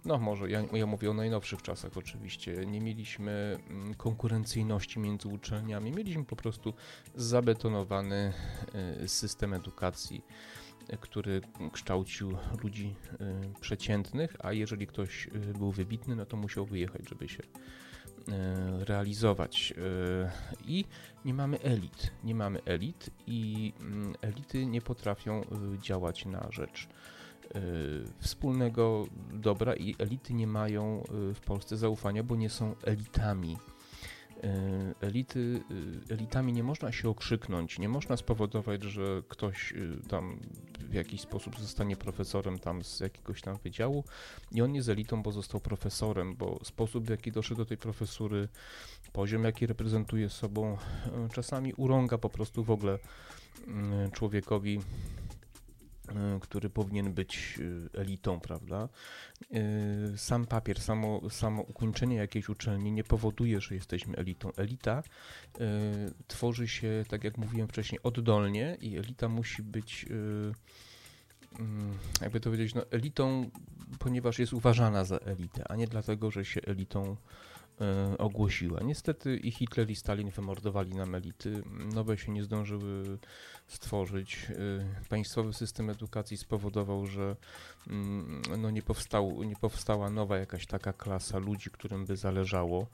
no 0.04 0.18
może, 0.18 0.50
ja, 0.50 0.62
ja 0.72 0.86
mówię 0.86 1.10
o 1.10 1.14
najnowszych 1.14 1.62
czasach 1.62 1.96
oczywiście. 1.96 2.66
Nie 2.66 2.80
mieliśmy 2.80 3.58
mm, 3.70 3.94
konkurencyjności 3.94 5.00
między 5.00 5.28
uczelniami, 5.28 5.92
mieliśmy 5.92 6.24
po 6.24 6.36
prostu 6.36 6.74
zabetonowany 7.14 8.32
e, 9.02 9.08
system 9.08 9.54
edukacji, 9.54 10.24
który 11.00 11.40
kształcił 11.72 12.36
ludzi 12.62 12.94
e, 13.20 13.60
przeciętnych, 13.60 14.36
a 14.38 14.52
jeżeli 14.52 14.86
ktoś 14.86 15.28
był 15.58 15.72
wybitny, 15.72 16.16
no 16.16 16.26
to 16.26 16.36
musiał 16.36 16.66
wyjechać, 16.66 17.08
żeby 17.08 17.28
się 17.28 17.42
realizować. 18.78 19.74
I 20.64 20.84
nie 21.24 21.34
mamy 21.34 21.60
elit. 21.60 22.10
Nie 22.24 22.34
mamy 22.34 22.62
elit 22.64 23.10
i 23.26 23.72
mm, 23.80 24.14
elity 24.20 24.66
nie 24.66 24.80
potrafią 24.80 25.42
działać 25.82 26.24
na 26.24 26.46
rzecz 26.50 26.88
wspólnego 28.18 29.06
dobra 29.32 29.74
i 29.74 29.94
elity 29.98 30.34
nie 30.34 30.46
mają 30.46 31.04
w 31.34 31.40
Polsce 31.40 31.76
zaufania, 31.76 32.22
bo 32.22 32.36
nie 32.36 32.50
są 32.50 32.74
elitami. 32.84 33.56
Y, 34.46 34.94
elity, 35.06 35.60
elitami 36.10 36.52
nie 36.52 36.62
można 36.62 36.92
się 36.92 37.08
okrzyknąć, 37.08 37.78
nie 37.78 37.88
można 37.88 38.16
spowodować, 38.16 38.82
że 38.82 39.22
ktoś 39.28 39.74
tam 40.08 40.40
w 40.78 40.94
jakiś 40.94 41.20
sposób 41.20 41.58
zostanie 41.58 41.96
profesorem 41.96 42.58
tam 42.58 42.84
z 42.84 43.00
jakiegoś 43.00 43.42
tam 43.42 43.56
wydziału 43.64 44.04
i 44.52 44.62
on 44.62 44.74
jest 44.74 44.88
elitą, 44.88 45.22
bo 45.22 45.32
został 45.32 45.60
profesorem, 45.60 46.36
bo 46.36 46.60
sposób 46.64 47.04
w 47.04 47.10
jaki 47.10 47.32
doszedł 47.32 47.58
do 47.58 47.66
tej 47.66 47.76
profesury, 47.76 48.48
poziom 49.12 49.44
jaki 49.44 49.66
reprezentuje 49.66 50.30
sobą, 50.30 50.78
czasami 51.32 51.74
urąga 51.74 52.18
po 52.18 52.28
prostu 52.28 52.64
w 52.64 52.70
ogóle 52.70 52.98
człowiekowi 54.12 54.80
E, 54.80 55.25
który 56.40 56.70
powinien 56.70 57.12
być 57.12 57.58
e, 57.94 58.00
elitą, 58.00 58.40
prawda? 58.40 58.88
E, 59.52 60.18
sam 60.18 60.46
papier, 60.46 60.80
samo, 60.80 61.30
samo 61.30 61.62
ukończenie 61.62 62.16
jakiejś 62.16 62.48
uczelni 62.48 62.92
nie 62.92 63.04
powoduje, 63.04 63.60
że 63.60 63.74
jesteśmy 63.74 64.16
elitą. 64.16 64.52
Elita 64.56 65.02
tworzy 66.26 66.68
się, 66.68 67.04
tak 67.08 67.24
jak 67.24 67.38
mówiłem 67.38 67.68
wcześniej, 67.68 68.00
oddolnie 68.02 68.76
i 68.80 68.96
elita 68.96 69.28
musi 69.28 69.62
być 69.62 70.06
mm, 71.58 71.98
jakby 72.20 72.40
to 72.40 72.50
powiedzieć, 72.50 72.74
no, 72.74 72.90
elitą, 72.90 73.50
ponieważ 73.98 74.38
jest 74.38 74.52
uważana 74.52 75.04
za 75.04 75.16
elitę, 75.16 75.64
a 75.68 75.76
nie 75.76 75.86
dlatego, 75.86 76.30
że 76.30 76.44
się 76.44 76.60
elitą 76.60 77.16
E, 77.16 77.55
ogłosiła. 78.18 78.80
Niestety 78.82 79.36
i 79.36 79.50
Hitler 79.50 79.90
i 79.90 79.96
Stalin 79.96 80.30
wymordowali 80.30 80.94
nam 80.94 81.14
elity. 81.14 81.62
Nowe 81.94 82.18
się 82.18 82.32
nie 82.32 82.44
zdążyły 82.44 83.18
stworzyć. 83.66 84.46
E, 84.50 85.08
państwowy 85.08 85.52
system 85.52 85.90
edukacji 85.90 86.36
spowodował, 86.36 87.06
że 87.06 87.36
mm, 87.86 88.42
no 88.58 88.70
nie, 88.70 88.82
powstał, 88.82 89.42
nie 89.42 89.56
powstała 89.56 90.10
nowa 90.10 90.38
jakaś 90.38 90.66
taka 90.66 90.92
klasa 90.92 91.38
ludzi, 91.38 91.70
którym 91.70 92.06
by 92.06 92.16
zależało. 92.16 92.86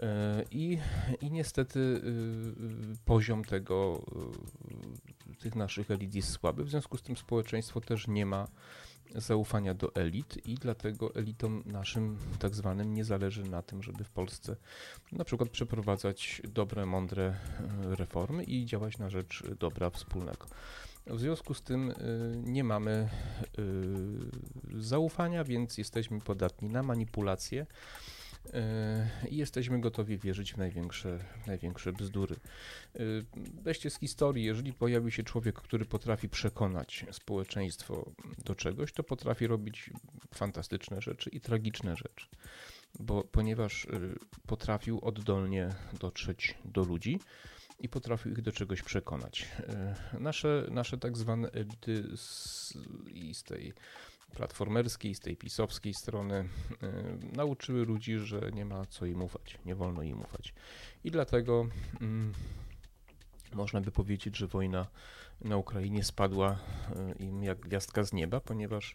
E, 0.00 0.44
I, 0.50 0.78
I 1.20 1.30
niestety 1.30 2.02
poziom 3.04 3.44
tego, 3.44 4.02
tych 5.38 5.54
naszych 5.54 5.90
elit 5.90 6.14
jest 6.14 6.30
słaby, 6.30 6.64
w 6.64 6.70
związku 6.70 6.96
z 6.96 7.02
tym 7.02 7.16
społeczeństwo 7.16 7.80
też 7.80 8.08
nie 8.08 8.26
ma 8.26 8.48
zaufania 9.14 9.74
do 9.74 9.94
elit 9.94 10.46
i 10.46 10.54
dlatego 10.54 11.14
elitom 11.14 11.62
naszym 11.66 12.18
tak 12.38 12.54
zwanym 12.54 12.94
nie 12.94 13.04
zależy 13.04 13.42
na 13.44 13.62
tym, 13.62 13.82
żeby 13.82 14.04
w 14.04 14.10
Polsce 14.10 14.56
na 15.12 15.24
przykład 15.24 15.48
przeprowadzać 15.48 16.42
dobre, 16.44 16.86
mądre 16.86 17.24
e, 17.24 17.36
reformy 17.96 18.44
i 18.44 18.66
działać 18.66 18.98
na 18.98 19.10
rzecz 19.10 19.42
dobra 19.58 19.90
wspólnego. 19.90 20.46
W 21.06 21.20
związku 21.20 21.54
z 21.54 21.62
tym 21.62 21.92
nie 22.36 22.64
mamy 22.64 23.08
zaufania, 24.74 25.44
więc 25.44 25.78
jesteśmy 25.78 26.20
podatni 26.20 26.68
na 26.68 26.82
manipulacje 26.82 27.66
E, 27.66 28.15
i 29.30 29.36
jesteśmy 29.36 29.80
gotowi 29.80 30.18
wierzyć 30.18 30.54
w 30.54 30.56
największe, 30.56 31.18
największe 31.46 31.92
bzdury. 31.92 32.36
E, 32.94 32.98
weźcie 33.62 33.90
z 33.90 33.98
historii, 33.98 34.44
jeżeli 34.44 34.72
pojawi 34.72 35.12
się 35.12 35.22
człowiek, 35.22 35.54
który 35.54 35.84
potrafi 35.84 36.28
przekonać 36.28 37.06
społeczeństwo 37.12 38.12
do 38.44 38.54
czegoś, 38.54 38.92
to 38.92 39.02
potrafi 39.02 39.46
robić 39.46 39.90
fantastyczne 40.34 41.02
rzeczy 41.02 41.30
i 41.30 41.40
tragiczne 41.40 41.96
rzeczy, 41.96 42.26
bo 43.00 43.24
ponieważ 43.24 43.84
e, 43.84 43.88
potrafił 44.46 45.00
oddolnie 45.02 45.74
dotrzeć 46.00 46.54
do 46.64 46.84
ludzi, 46.84 47.18
i 47.80 47.88
potrafił 47.88 48.32
ich 48.32 48.42
do 48.42 48.52
czegoś 48.52 48.82
przekonać. 48.82 49.48
Nasze, 50.20 50.66
nasze 50.70 50.98
tak 50.98 51.16
zwane 51.16 51.50
elity 51.50 52.16
z, 52.16 52.74
z 53.32 53.42
tej 53.42 53.72
platformerskiej, 54.34 55.14
z 55.14 55.20
tej 55.20 55.36
pisowskiej 55.36 55.94
strony 55.94 56.34
e, 56.34 56.46
nauczyły 57.36 57.84
ludzi, 57.84 58.18
że 58.18 58.50
nie 58.52 58.64
ma 58.64 58.86
co 58.86 59.06
im 59.06 59.22
ufać, 59.22 59.58
nie 59.64 59.74
wolno 59.74 60.02
im 60.02 60.20
ufać. 60.20 60.54
I 61.04 61.10
dlatego 61.10 61.66
mm, 62.00 62.32
można 63.54 63.80
by 63.80 63.90
powiedzieć, 63.90 64.36
że 64.36 64.46
wojna 64.46 64.86
na 65.40 65.56
Ukrainie 65.56 66.04
spadła 66.04 66.58
e, 66.96 67.14
im 67.24 67.42
jak 67.42 67.60
gwiazdka 67.60 68.04
z 68.04 68.12
nieba, 68.12 68.40
ponieważ 68.40 68.94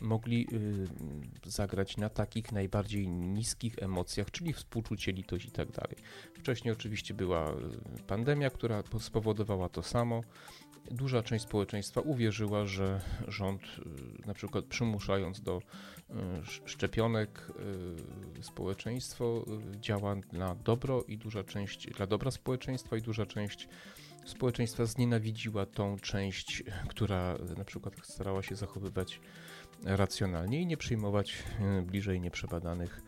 mogli 0.00 0.46
y, 0.52 1.50
zagrać 1.50 1.96
na 1.96 2.08
takich 2.08 2.52
najbardziej 2.52 3.08
niskich 3.08 3.82
emocjach, 3.82 4.30
czyli 4.30 4.52
współczucie, 4.52 5.12
litość 5.12 5.46
i 5.46 5.50
tak 5.50 5.72
dalej. 5.72 5.96
Wcześniej 6.34 6.72
oczywiście 6.72 7.14
była 7.14 7.52
y, 7.52 8.02
pandemia, 8.06 8.50
która 8.50 8.82
spowodowała 9.00 9.68
to 9.68 9.82
samo 9.82 10.20
duża 10.90 11.22
część 11.22 11.44
społeczeństwa 11.44 12.00
uwierzyła, 12.00 12.66
że 12.66 13.00
rząd, 13.28 13.62
y, 13.62 14.26
na 14.26 14.34
przykład 14.34 14.64
przymuszając 14.64 15.40
do 15.40 15.58
y, 15.58 16.14
szczepionek, 16.64 17.50
y, 18.38 18.42
społeczeństwo 18.42 19.44
działa 19.80 20.16
na 20.32 20.54
dobro 20.54 21.02
i 21.02 21.18
duża 21.18 21.44
część 21.44 21.90
dla 21.90 22.06
dobra 22.06 22.30
społeczeństwa 22.30 22.96
i 22.96 23.02
duża 23.02 23.26
część 23.26 23.68
społeczeństwa 24.24 24.84
znienawidziła 24.84 25.66
tą 25.66 25.98
część, 25.98 26.62
która 26.88 27.38
na 27.56 27.64
przykład 27.64 27.94
starała 28.02 28.42
się 28.42 28.56
zachowywać 28.56 29.20
racjonalnie 29.84 30.60
i 30.60 30.66
nie 30.66 30.76
przyjmować 30.76 31.42
bliżej 31.82 32.20
nieprzebadanych 32.20 33.02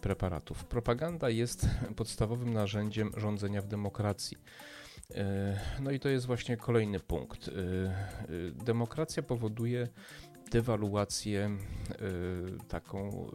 preparatów. 0.00 0.64
Propaganda 0.64 1.30
jest 1.30 1.66
podstawowym 1.96 2.52
narzędziem 2.52 3.10
rządzenia 3.16 3.62
w 3.62 3.66
demokracji. 3.66 4.36
E, 5.14 5.60
no 5.80 5.90
i 5.90 6.00
to 6.00 6.08
jest 6.08 6.26
właśnie 6.26 6.56
kolejny 6.56 7.00
punkt. 7.00 7.48
E, 7.48 7.52
e, 7.52 8.64
demokracja 8.64 9.22
powoduje 9.22 9.88
dewaluację 10.50 11.50
taką 12.68 13.30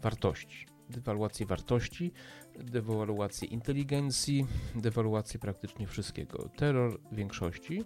wartości. 0.00 0.66
Dewaluację 0.90 1.46
wartości, 1.46 2.12
dewaluację 2.58 3.48
inteligencji, 3.48 4.46
dewaluację 4.74 5.40
praktycznie 5.40 5.86
wszystkiego. 5.86 6.48
Terror 6.56 7.00
większości 7.12 7.84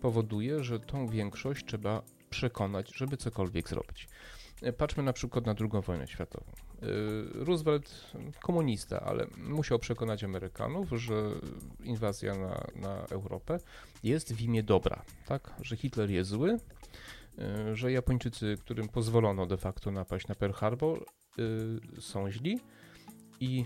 powoduje, 0.00 0.64
że 0.64 0.80
tą 0.80 1.06
większość 1.06 1.64
trzeba 1.66 2.02
przekonać, 2.30 2.96
żeby 2.96 3.16
cokolwiek 3.16 3.68
zrobić. 3.68 4.08
Patrzmy 4.78 5.02
na 5.02 5.12
przykład 5.12 5.46
na 5.46 5.54
II 5.60 5.82
wojnę 5.86 6.06
światową. 6.06 6.52
Y, 6.82 7.44
Roosevelt 7.44 8.12
komunista, 8.42 9.00
ale 9.00 9.26
musiał 9.36 9.78
przekonać 9.78 10.24
Amerykanów, 10.24 10.88
że 10.90 11.14
inwazja 11.84 12.34
na, 12.34 12.66
na 12.76 13.06
Europę 13.10 13.58
jest 14.02 14.34
w 14.34 14.40
imię 14.40 14.62
dobra, 14.62 15.02
tak? 15.26 15.54
Że 15.62 15.76
Hitler 15.76 16.10
jest 16.10 16.30
zły, 16.30 16.58
y, 17.70 17.76
że 17.76 17.92
Japończycy, 17.92 18.56
którym 18.60 18.88
pozwolono 18.88 19.46
de 19.46 19.56
facto 19.56 19.90
napaść 19.90 20.28
na 20.28 20.34
Pearl 20.34 20.52
Harbor, 20.52 21.04
y, 21.38 22.00
są 22.00 22.30
źli, 22.30 22.60
i 23.40 23.64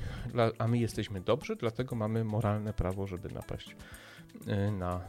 a 0.58 0.68
my 0.68 0.78
jesteśmy 0.78 1.20
dobrzy, 1.20 1.56
dlatego 1.56 1.96
mamy 1.96 2.24
moralne 2.24 2.72
prawo, 2.72 3.06
żeby 3.06 3.28
napaść 3.28 3.76
na, 4.72 5.00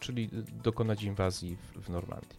czyli 0.00 0.30
dokonać 0.62 1.02
inwazji 1.02 1.56
w, 1.56 1.80
w 1.80 1.88
Normandii. 1.90 2.38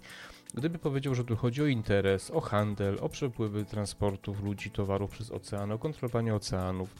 Gdyby 0.53 0.79
powiedział, 0.79 1.15
że 1.15 1.23
tu 1.25 1.35
chodzi 1.35 1.61
o 1.61 1.65
interes, 1.65 2.31
o 2.31 2.41
handel, 2.41 2.97
o 3.01 3.09
przepływy 3.09 3.65
transportów 3.65 4.43
ludzi, 4.43 4.71
towarów 4.71 5.11
przez 5.11 5.31
ocean, 5.31 5.71
o 5.71 5.79
kontrolowanie 5.79 6.35
oceanów, 6.35 6.95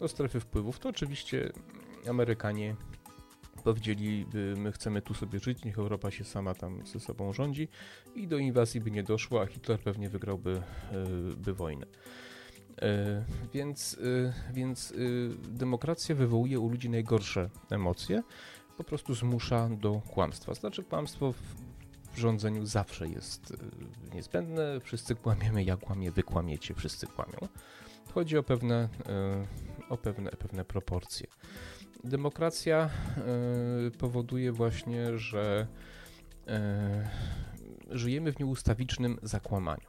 o 0.00 0.08
strefy 0.08 0.40
wpływów, 0.40 0.78
to 0.78 0.88
oczywiście 0.88 1.52
Amerykanie 2.08 2.76
powiedzieliby, 3.64 4.54
my 4.56 4.72
chcemy 4.72 5.02
tu 5.02 5.14
sobie 5.14 5.38
żyć, 5.38 5.64
niech 5.64 5.78
Europa 5.78 6.10
się 6.10 6.24
sama 6.24 6.54
tam 6.54 6.86
ze 6.86 7.00
sobą 7.00 7.32
rządzi 7.32 7.68
i 8.14 8.28
do 8.28 8.38
inwazji 8.38 8.80
by 8.80 8.90
nie 8.90 9.02
doszło, 9.02 9.42
a 9.42 9.46
Hitler 9.46 9.80
pewnie 9.80 10.08
wygrałby 10.08 10.62
e, 10.92 11.04
by 11.36 11.54
wojnę. 11.54 11.86
E, 12.82 13.24
więc, 13.54 13.98
e, 14.48 14.52
więc 14.52 14.94
demokracja 15.48 16.14
wywołuje 16.14 16.60
u 16.60 16.68
ludzi 16.68 16.90
najgorsze 16.90 17.50
emocje, 17.70 18.22
po 18.76 18.84
prostu 18.84 19.14
zmusza 19.14 19.68
do 19.68 20.02
kłamstwa. 20.10 20.54
Znaczy 20.54 20.82
kłamstwo 20.82 21.34
rządzeniu 22.18 22.66
zawsze 22.66 23.08
jest 23.08 23.50
y, 23.50 24.14
niezbędne. 24.14 24.80
Wszyscy 24.80 25.14
kłamiemy, 25.14 25.64
ja 25.64 25.76
kłamię, 25.76 26.10
wy 26.10 26.22
kłamiecie, 26.22 26.74
wszyscy 26.74 27.06
kłamią. 27.06 27.38
Chodzi 28.14 28.38
o 28.38 28.42
pewne, 28.42 28.88
y, 29.80 29.88
o 29.88 29.96
pewne, 29.96 30.30
pewne 30.30 30.64
proporcje. 30.64 31.26
Demokracja 32.04 32.90
y, 33.86 33.90
powoduje 33.90 34.52
właśnie, 34.52 35.18
że 35.18 35.66
żyjemy 37.90 38.32
w 38.32 38.38
nieustawicznym 38.38 39.18
zakłamaniu. 39.22 39.88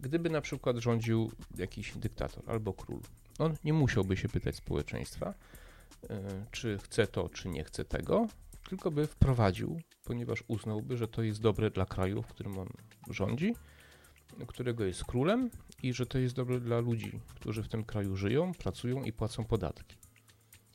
Gdyby 0.00 0.30
na 0.30 0.40
przykład 0.40 0.76
rządził 0.76 1.30
jakiś 1.56 1.96
dyktator 1.96 2.42
albo 2.46 2.72
król, 2.72 3.00
on 3.38 3.56
nie 3.64 3.72
musiałby 3.72 4.16
się 4.16 4.28
pytać 4.28 4.56
społeczeństwa, 4.56 5.34
czy 6.50 6.78
chce 6.78 7.06
to, 7.06 7.28
czy 7.28 7.48
nie 7.48 7.64
chce 7.64 7.84
tego, 7.84 8.26
tylko 8.68 8.90
by 8.90 9.06
wprowadził, 9.06 9.80
ponieważ 10.04 10.44
uznałby, 10.48 10.96
że 10.96 11.08
to 11.08 11.22
jest 11.22 11.40
dobre 11.40 11.70
dla 11.70 11.86
kraju, 11.86 12.22
w 12.22 12.26
którym 12.26 12.58
on 12.58 12.68
rządzi, 13.10 13.54
którego 14.46 14.84
jest 14.84 15.04
królem 15.04 15.50
i 15.82 15.92
że 15.92 16.06
to 16.06 16.18
jest 16.18 16.34
dobre 16.34 16.60
dla 16.60 16.80
ludzi, 16.80 17.20
którzy 17.34 17.62
w 17.62 17.68
tym 17.68 17.84
kraju 17.84 18.16
żyją, 18.16 18.52
pracują 18.52 19.04
i 19.04 19.12
płacą 19.12 19.44
podatki. 19.44 19.96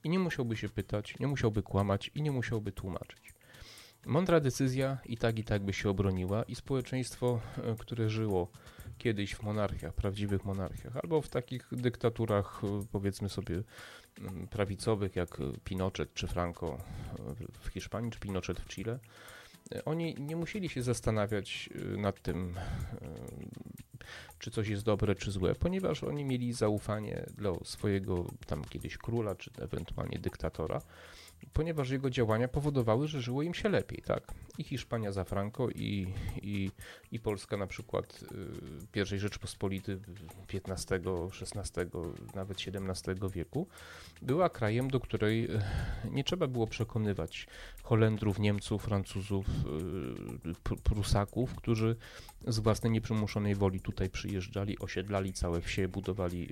I 0.04 0.10
nie 0.10 0.20
musiałby 0.20 0.58
się 0.58 0.70
pytać, 0.70 1.20
nie 1.20 1.28
musiałby 1.28 1.64
kłamać 1.64 2.12
i 2.16 2.22
nie 2.22 2.32
musiałby 2.32 2.72
tłumaczyć. 2.72 3.34
Mądra 4.06 4.40
decyzja 4.40 4.98
i 5.06 5.18
tak 5.18 5.40
i 5.40 5.44
tak 5.44 5.64
by 5.64 5.74
się 5.74 5.90
obroniła 5.90 6.44
i 6.44 6.56
społeczeństwo, 6.56 7.42
e, 7.58 7.76
które 7.76 8.10
żyło 8.10 8.52
kiedyś 9.00 9.36
w 9.36 9.44
monarchiach, 9.44 9.94
prawdziwych 9.94 10.46
monarchiach, 10.46 10.98
albo 10.98 11.22
w 11.22 11.30
takich 11.30 11.68
dyktaturach, 11.72 12.62
e, 12.64 12.86
powiedzmy 12.92 13.30
sobie, 13.30 13.64
prawicowych, 14.50 15.16
jak 15.16 15.38
Pinochet 15.64 16.14
czy 16.14 16.28
Franco 16.28 16.78
w 17.60 17.68
Hiszpanii, 17.68 18.12
czy 18.12 18.20
Pinochet 18.20 18.60
w 18.60 18.68
Chile, 18.68 19.00
oni 19.86 20.16
nie 20.20 20.36
musieli 20.36 20.70
się 20.70 20.84
zastanawiać 20.84 21.70
nad 21.98 22.22
tym, 22.22 22.56
czy 24.40 24.52
coś 24.52 24.68
jest 24.68 24.84
dobre, 24.84 25.16
czy 25.16 25.32
złe, 25.32 25.56
ponieważ 25.56 26.04
oni 26.04 26.26
mieli 26.26 26.54
zaufanie 26.54 27.26
dla 27.38 27.52
swojego 27.64 28.26
tam 28.46 28.64
kiedyś 28.66 28.98
króla, 28.98 29.36
czy 29.36 29.52
ewentualnie 29.58 30.20
dyktatora, 30.20 30.82
ponieważ 31.54 31.90
jego 31.90 32.10
działania 32.10 32.48
powodowały, 32.48 33.08
że 33.08 33.22
żyło 33.22 33.44
im 33.44 33.54
się 33.54 33.70
lepiej, 33.70 34.02
tak? 34.06 34.24
I 34.58 34.64
Hiszpania 34.64 35.12
za 35.12 35.24
Franco, 35.24 35.70
i, 35.70 36.14
i, 36.42 36.72
i 37.12 37.20
Polska 37.20 37.58
na 37.58 37.68
przykład 37.68 38.24
y, 38.84 38.88
pierwszej 38.92 39.20
Rzeczpospolity 39.20 40.00
XV, 40.54 41.00
XVI, 41.42 41.82
nawet 42.36 42.58
XVII 42.68 43.30
wieku 43.34 43.68
była 44.22 44.50
krajem, 44.50 44.90
do 44.90 45.00
której 45.00 45.52
y, 45.52 45.62
nie 46.12 46.24
trzeba 46.24 46.48
było 46.48 46.68
przekonywać 46.68 47.48
Holendrów, 47.84 48.40
Niemców, 48.40 48.84
Francuzów, 48.84 49.46
y, 50.68 50.80
Prusaków, 50.84 51.56
którzy 51.56 51.96
z 52.48 52.60
własnej 52.60 52.92
nieprzymuszonej 52.92 53.56
woli 53.56 53.80
tutaj 53.80 54.10
przyjeżdżali, 54.10 54.80
osiedlali 54.80 55.34
całe 55.34 55.62
wsie, 55.62 55.88
budowali 55.88 56.50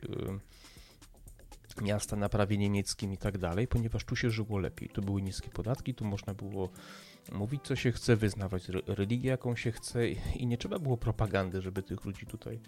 miasta 1.81 2.15
na 2.15 2.29
prawie 2.29 2.57
niemieckim 2.57 3.13
i 3.13 3.17
tak 3.17 3.37
dalej, 3.37 3.67
ponieważ 3.67 4.05
tu 4.05 4.15
się 4.15 4.29
żyło 4.29 4.57
lepiej. 4.57 4.89
Tu 4.89 5.01
były 5.01 5.21
niskie 5.21 5.49
podatki, 5.49 5.93
tu 5.93 6.05
można 6.05 6.33
było 6.33 6.69
mówić 7.31 7.61
co 7.63 7.75
się 7.75 7.91
chce, 7.91 8.15
wyznawać 8.15 8.69
religię 8.87 9.29
jaką 9.29 9.55
się 9.55 9.71
chce 9.71 10.09
i 10.09 10.47
nie 10.47 10.57
trzeba 10.57 10.79
było 10.79 10.97
propagandy, 10.97 11.61
żeby 11.61 11.83
tych 11.83 12.05
ludzi 12.05 12.25
tutaj 12.25 12.59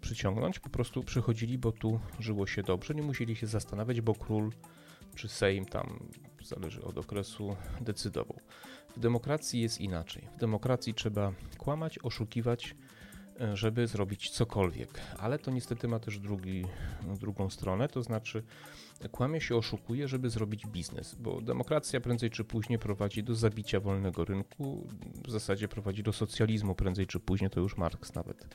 przyciągnąć. 0.00 0.58
Po 0.58 0.68
prostu 0.68 1.02
przychodzili, 1.02 1.58
bo 1.58 1.72
tu 1.72 2.00
żyło 2.18 2.46
się 2.46 2.62
dobrze, 2.62 2.94
nie 2.94 3.02
musieli 3.02 3.36
się 3.36 3.46
zastanawiać, 3.46 4.00
bo 4.00 4.14
król 4.14 4.50
czy 5.14 5.28
Sejm 5.28 5.64
tam 5.64 6.08
zależy 6.42 6.82
od 6.82 6.98
okresu, 6.98 7.56
decydował. 7.80 8.40
W 8.96 9.00
demokracji 9.00 9.60
jest 9.60 9.80
inaczej. 9.80 10.28
W 10.36 10.40
demokracji 10.40 10.94
trzeba 10.94 11.32
kłamać, 11.58 11.98
oszukiwać, 12.02 12.74
żeby 13.54 13.86
zrobić 13.86 14.30
cokolwiek. 14.30 15.00
Ale 15.18 15.38
to 15.38 15.50
niestety 15.50 15.88
ma 15.88 15.98
też 15.98 16.18
drugi, 16.18 16.64
drugą 17.20 17.50
stronę, 17.50 17.88
to 17.88 18.02
znaczy 18.02 18.42
kłamie 19.12 19.40
się, 19.40 19.56
oszukuje, 19.56 20.08
żeby 20.08 20.30
zrobić 20.30 20.66
biznes, 20.66 21.14
bo 21.14 21.40
demokracja 21.40 22.00
prędzej 22.00 22.30
czy 22.30 22.44
później 22.44 22.78
prowadzi 22.78 23.22
do 23.22 23.34
zabicia 23.34 23.80
wolnego 23.80 24.24
rynku, 24.24 24.86
w 25.24 25.30
zasadzie 25.30 25.68
prowadzi 25.68 26.02
do 26.02 26.12
socjalizmu 26.12 26.74
prędzej 26.74 27.06
czy 27.06 27.20
później, 27.20 27.50
to 27.50 27.60
już 27.60 27.76
Marx 27.76 28.14
nawet 28.14 28.46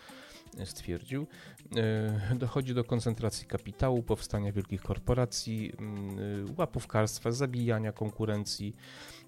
stwierdził. 0.65 1.27
E, 1.75 2.35
dochodzi 2.35 2.73
do 2.73 2.83
koncentracji 2.83 3.47
kapitału, 3.47 4.03
powstania 4.03 4.51
wielkich 4.51 4.81
korporacji, 4.81 5.73
mm, 5.79 6.55
łapówkarstwa, 6.57 7.31
zabijania 7.31 7.91
konkurencji. 7.91 8.75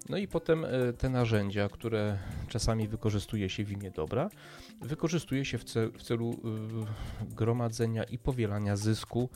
No 0.08 0.16
i 0.16 0.28
potem 0.28 0.64
e, 0.64 0.92
te 0.92 1.08
narzędzia, 1.08 1.68
które 1.68 2.18
czasami 2.48 2.88
wykorzystuje 2.88 3.48
się 3.48 3.64
w 3.64 3.72
imię 3.72 3.90
dobra, 3.90 4.30
wykorzystuje 4.80 5.44
się 5.44 5.58
w, 5.58 5.64
celu 6.02 6.40
gromadzenia 7.20 8.04
i 8.04 8.18
powielania 8.18 8.76
zysku 8.76 9.28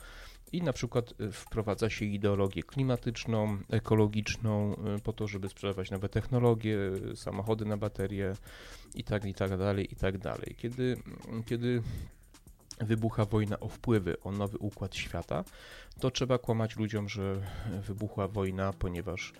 i 0.51 0.61
na 0.61 0.73
przykład 0.73 1.13
y, 1.21 1.31
wprowadza 1.31 1.89
się 1.89 2.05
ideologię 2.05 2.63
klimatyczną, 2.63 3.57
ekologiczną, 3.69 4.75
y, 4.97 5.01
po 5.01 5.13
to, 5.13 5.27
żeby 5.27 5.49
sprzedawać 5.49 5.91
nowe 5.91 6.09
technologie, 6.09 6.77
samochody 7.15 7.65
na 7.65 7.77
baterie 7.77 8.33
i 8.95 9.03
tak, 9.03 9.25
i 9.25 9.33
tak 9.33 9.57
dalej, 9.57 9.93
i 9.93 9.95
tak 9.95 10.17
dalej. 10.17 10.55
Kiedy, 10.57 10.97
kiedy 11.45 11.81
wybucha 12.79 13.25
wojna 13.25 13.59
o 13.59 13.67
wpływy, 13.67 14.19
o 14.19 14.31
nowy 14.31 14.57
układ 14.57 14.95
świata, 14.95 15.43
to 15.99 16.11
trzeba 16.11 16.37
kłamać 16.37 16.75
ludziom, 16.75 17.09
że 17.09 17.41
wybuchła 17.81 18.27
wojna, 18.27 18.73
ponieważ 18.73 19.33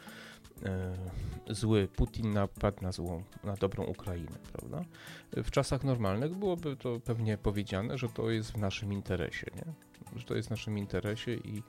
zły 1.49 1.87
Putin 1.87 2.33
napadł 2.33 2.83
na 2.83 2.91
złą, 2.91 3.23
na 3.43 3.55
dobrą 3.55 3.83
Ukrainę, 3.83 4.37
prawda? 4.53 4.85
W 5.31 5.51
czasach 5.51 5.83
normalnych 5.83 6.35
byłoby 6.35 6.75
to 6.75 6.99
pewnie 6.99 7.37
powiedziane, 7.37 7.97
że 7.97 8.09
to 8.09 8.29
jest 8.29 8.51
w 8.51 8.57
naszym 8.57 8.93
interesie, 8.93 9.47
nie? 9.55 9.86
Że 10.17 10.25
to 10.25 10.35
jest 10.35 10.47
w 10.47 10.51
naszym 10.51 10.77
interesie 10.77 11.33
i 11.33 11.63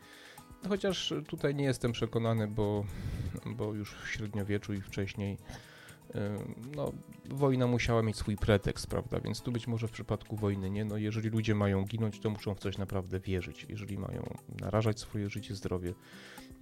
chociaż 0.68 1.14
tutaj 1.28 1.54
nie 1.54 1.64
jestem 1.64 1.92
przekonany, 1.92 2.46
bo, 2.46 2.84
bo 3.46 3.74
już 3.74 3.94
w 3.94 4.08
średniowieczu 4.08 4.74
i 4.74 4.80
wcześniej 4.80 5.38
no, 6.76 6.92
wojna 7.24 7.66
musiała 7.66 8.02
mieć 8.02 8.16
swój 8.16 8.36
pretekst, 8.36 8.86
prawda? 8.86 9.20
Więc 9.20 9.40
tu 9.40 9.52
być 9.52 9.66
może 9.66 9.88
w 9.88 9.90
przypadku 9.90 10.36
wojny 10.36 10.70
nie. 10.70 10.84
No, 10.84 10.96
jeżeli 10.96 11.28
ludzie 11.28 11.54
mają 11.54 11.84
ginąć, 11.84 12.20
to 12.20 12.30
muszą 12.30 12.54
w 12.54 12.60
coś 12.60 12.78
naprawdę 12.78 13.20
wierzyć. 13.20 13.66
Jeżeli 13.68 13.98
mają 13.98 14.36
narażać 14.60 15.00
swoje 15.00 15.30
życie, 15.30 15.54
zdrowie, 15.54 15.94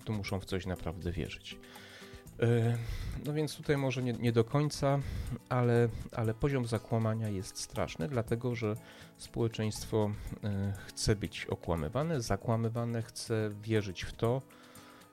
to 0.05 0.13
muszą 0.13 0.41
w 0.41 0.45
coś 0.45 0.67
naprawdę 0.67 1.13
wierzyć. 1.13 1.59
E, 2.43 2.77
no 3.27 3.33
więc 3.33 3.57
tutaj 3.57 3.77
może 3.77 4.03
nie, 4.03 4.13
nie, 4.13 4.33
do 4.33 4.45
końca, 4.45 4.99
ale, 5.49 5.89
ale 6.13 6.35
poziom 6.35 6.67
zakłamania 6.67 7.29
jest 7.29 7.61
straszny, 7.61 8.09
dlatego 8.09 8.55
że 8.55 8.75
społeczeństwo 9.17 10.11
e, 10.45 10.73
chce 10.87 11.17
być 11.17 11.47
okłamywane, 11.47 12.21
zakłamywane, 12.21 13.03
chce 13.03 13.51
wierzyć 13.63 14.03
w 14.03 14.13
to, 14.13 14.43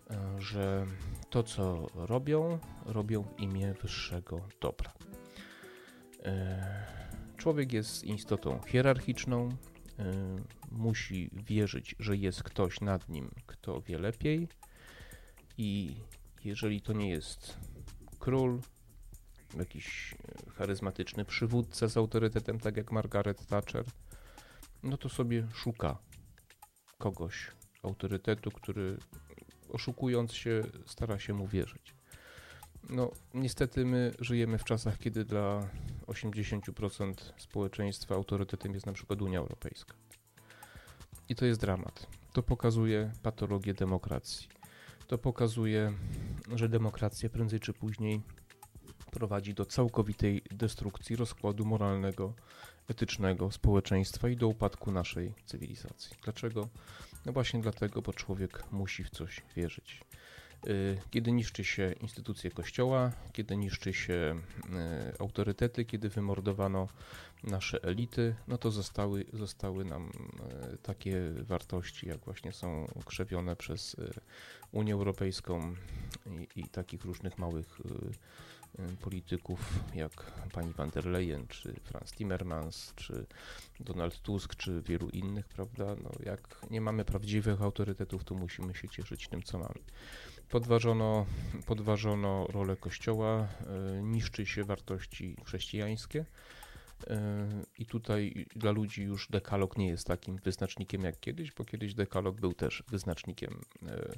e, 0.09 0.41
że 0.41 0.85
to, 1.29 1.43
co 1.43 1.87
robią, 1.95 2.59
robią 2.85 3.23
w 3.23 3.39
imię 3.39 3.73
wyższego 3.81 4.41
dobra. 4.61 4.93
Człowiek 7.37 7.73
jest 7.73 8.03
istotą 8.03 8.59
hierarchiczną, 8.67 9.49
musi 10.71 11.29
wierzyć, 11.33 11.95
że 11.99 12.17
jest 12.17 12.43
ktoś 12.43 12.81
nad 12.81 13.09
nim, 13.09 13.31
kto 13.45 13.81
wie 13.81 13.99
lepiej 13.99 14.47
i 15.57 15.95
jeżeli 16.45 16.81
to 16.81 16.93
nie 16.93 17.09
jest 17.09 17.57
król, 18.19 18.61
jakiś 19.57 20.13
e, 20.13 20.51
charyzmatyczny 20.51 21.25
przywódca 21.25 21.87
z 21.87 21.97
autorytetem, 21.97 22.59
tak 22.59 22.77
jak 22.77 22.91
Margaret 22.91 23.47
Thatcher, 23.47 23.85
no 24.83 24.97
to 24.97 25.09
sobie 25.09 25.47
szuka 25.53 25.97
kogoś, 26.97 27.51
autorytetu, 27.83 28.51
który 28.51 28.97
oszukując 29.69 30.33
się 30.33 30.63
stara 30.85 31.19
się 31.19 31.33
mu 31.33 31.47
wierzyć. 31.47 31.95
No, 32.89 33.11
niestety 33.33 33.85
my 33.85 34.11
żyjemy 34.19 34.57
w 34.57 34.63
czasach, 34.63 34.97
kiedy 34.97 35.25
dla 35.25 35.69
80% 36.07 37.13
społeczeństwa 37.37 38.15
autorytetem 38.15 38.73
jest 38.73 38.85
na 38.85 38.93
przykład 38.93 39.21
Unia 39.21 39.39
Europejska. 39.39 39.93
I 41.29 41.35
to 41.35 41.45
jest 41.45 41.61
dramat. 41.61 42.07
To 42.33 42.43
pokazuje 42.43 43.11
patologię 43.23 43.73
demokracji. 43.73 44.47
To 45.13 45.17
pokazuje, 45.17 45.93
że 46.55 46.69
demokracja 46.69 47.29
prędzej 47.29 47.59
czy 47.59 47.73
później 47.73 48.21
prowadzi 49.11 49.53
do 49.53 49.65
całkowitej 49.65 50.41
destrukcji 50.51 51.15
rozkładu 51.15 51.65
moralnego, 51.65 52.33
etycznego 52.87 53.51
społeczeństwa 53.51 54.29
i 54.29 54.35
do 54.35 54.47
upadku 54.47 54.91
naszej 54.91 55.33
cywilizacji. 55.45 56.17
Dlaczego? 56.23 56.69
No 57.25 57.33
właśnie 57.33 57.61
dlatego, 57.61 58.01
bo 58.01 58.13
człowiek 58.13 58.63
musi 58.71 59.03
w 59.03 59.09
coś 59.09 59.41
wierzyć. 59.55 60.01
Y, 60.67 60.97
kiedy 61.11 61.31
niszczy 61.31 61.63
się 61.63 61.91
instytucje 62.01 62.51
kościoła, 62.51 63.11
kiedy 63.33 63.57
niszczy 63.57 63.93
się 63.93 64.13
y, 65.13 65.19
autorytety, 65.19 65.85
kiedy 65.85 66.09
wymordowano 66.09 66.87
nasze 67.43 67.83
elity, 67.83 68.35
no 68.47 68.57
to 68.57 68.71
zostały, 68.71 69.25
zostały 69.33 69.85
nam 69.85 70.11
y, 70.73 70.77
takie 70.77 71.19
wartości, 71.41 72.07
jak 72.07 72.19
właśnie 72.25 72.51
są 72.51 72.87
krzewione 73.05 73.55
przez 73.55 73.95
Unię 74.73 74.93
Europejską 74.93 75.75
i, 76.25 76.59
i 76.59 76.63
takich 76.63 77.05
różnych 77.05 77.37
małych 77.37 77.79
polityków 79.01 79.79
jak 79.95 80.31
pani 80.51 80.73
van 80.73 80.89
der 80.89 81.05
Leyen, 81.05 81.47
czy 81.47 81.73
Franz 81.83 82.11
Timmermans, 82.11 82.93
czy 82.95 83.25
Donald 83.79 84.21
Tusk, 84.21 84.55
czy 84.55 84.81
wielu 84.81 85.09
innych, 85.09 85.47
prawda? 85.47 85.95
No, 86.03 86.09
jak 86.25 86.65
nie 86.71 86.81
mamy 86.81 87.05
prawdziwych 87.05 87.61
autorytetów, 87.61 88.23
to 88.23 88.35
musimy 88.35 88.75
się 88.75 88.89
cieszyć 88.89 89.27
tym, 89.27 89.43
co 89.43 89.59
mamy. 89.59 89.79
Podważono, 90.49 91.25
podważono 91.65 92.47
rolę 92.47 92.75
Kościoła, 92.75 93.47
e, 93.97 94.01
niszczy 94.03 94.45
się 94.45 94.63
wartości 94.63 95.35
chrześcijańskie. 95.45 96.25
E, 97.07 97.47
I 97.77 97.85
tutaj 97.85 98.45
dla 98.55 98.71
ludzi 98.71 99.03
już 99.03 99.27
dekalog 99.29 99.77
nie 99.77 99.87
jest 99.87 100.07
takim 100.07 100.37
wyznacznikiem 100.37 101.01
jak 101.01 101.19
kiedyś, 101.19 101.51
bo 101.51 101.65
kiedyś 101.65 101.93
dekalog 101.93 102.41
był 102.41 102.53
też 102.53 102.83
wyznacznikiem 102.87 103.61
e, 103.87 104.13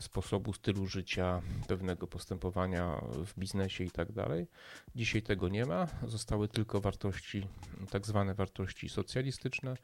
sposobu, 0.00 0.52
stylu 0.52 0.86
życia, 0.86 1.42
pewnego 1.68 2.06
postępowania 2.06 3.00
w 3.26 3.38
biznesie 3.38 3.84
i 3.84 3.90
tak 3.90 4.12
dalej. 4.12 4.46
Dzisiaj 4.94 5.22
tego 5.22 5.48
nie 5.48 5.66
ma. 5.66 5.86
Zostały 6.06 6.48
tylko 6.48 6.80
wartości, 6.80 7.46
tak 7.90 8.06
zwane 8.06 8.34
wartości 8.34 8.88
socjalistyczne, 8.88 9.76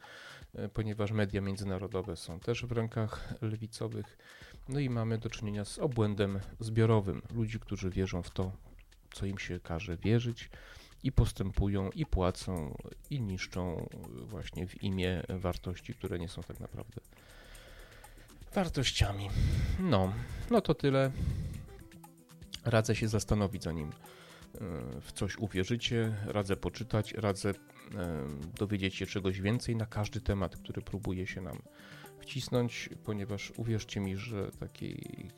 ponieważ 0.73 1.11
media 1.11 1.41
międzynarodowe 1.41 2.17
są 2.17 2.41
też 2.41 2.65
w 2.67 2.73
rękach 2.73 3.35
lewicowych. 3.43 4.19
No 4.69 4.81
i 4.81 4.91
mamy 4.91 5.19
do 5.19 5.31
czynienia 5.31 5.65
z 5.65 5.79
obłędem 5.79 6.41
zbiorowym 6.61 7.23
ludzi, 7.35 7.61
którzy 7.61 7.91
wierzą 7.91 8.23
w 8.23 8.31
to, 8.31 8.53
co 9.13 9.27
im 9.27 9.39
się 9.39 9.61
każe 9.61 9.97
wierzyć 9.97 10.51
i 11.05 11.13
postępują, 11.13 11.91
i 11.91 12.07
płacą, 12.07 12.77
i 13.11 13.21
niszczą 13.21 13.89
właśnie 14.09 14.67
w 14.67 14.83
imię 14.83 15.23
wartości, 15.29 15.95
które 15.95 16.19
nie 16.19 16.29
są 16.29 16.43
tak 16.43 16.61
naprawdę 16.61 17.01
wartościami. 18.55 19.31
No, 19.81 20.13
no 20.51 20.61
to 20.61 20.75
tyle. 20.75 21.11
Radzę 22.65 22.97
się 22.97 23.09
zastanowić, 23.09 23.63
zanim 23.63 23.89
e, 23.89 23.91
w 25.01 25.13
coś 25.13 25.39
uwierzycie, 25.39 26.17
radzę 26.27 26.57
poczytać, 26.57 27.13
radzę 27.13 27.51
e, 27.51 27.55
dowiedzieć 28.59 28.95
się 28.95 29.07
czegoś 29.07 29.41
więcej 29.41 29.77
na 29.77 29.87
każdy 29.87 30.21
temat, 30.21 30.57
który 30.57 30.83
próbuje 30.83 31.27
się 31.27 31.41
nam 31.41 31.59
wcisnąć, 32.19 32.91
ponieważ 33.05 33.53
uwierzcie 33.57 34.01
mi, 34.01 34.17
że 34.17 34.51
takiej 34.51 35.31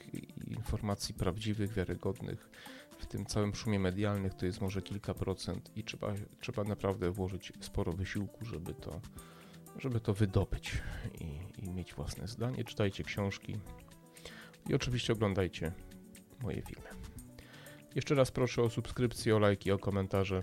informacji 0.46 1.14
prawdziwych, 1.14 1.72
wiarygodnych 1.72 2.50
w 2.98 3.06
tym 3.06 3.26
całym 3.26 3.54
szumie 3.54 3.78
medialnych 3.78 4.34
to 4.34 4.46
jest 4.46 4.60
może 4.60 4.82
kilka 4.82 5.14
procent 5.14 5.70
i 5.76 5.84
trzeba, 5.84 6.14
trzeba 6.40 6.64
naprawdę 6.64 7.10
włożyć 7.10 7.52
sporo 7.60 7.92
wysiłku, 7.92 8.44
żeby 8.44 8.74
to, 8.74 9.00
żeby 9.78 10.00
to 10.00 10.14
wydobyć 10.14 10.82
i, 11.20 11.38
i 11.62 11.70
mieć 11.70 11.94
własne 11.94 12.28
zdanie. 12.28 12.64
Czytajcie 12.64 13.04
książki 13.04 13.56
i 14.68 14.74
oczywiście 14.74 15.12
oglądajcie 15.12 15.72
moje 16.42 16.62
filmy. 16.62 16.88
Jeszcze 17.94 18.14
raz 18.14 18.30
proszę 18.30 18.62
o 18.62 18.70
subskrypcję, 18.70 19.36
o 19.36 19.38
lajki, 19.38 19.72
o 19.72 19.78
komentarze. 19.78 20.42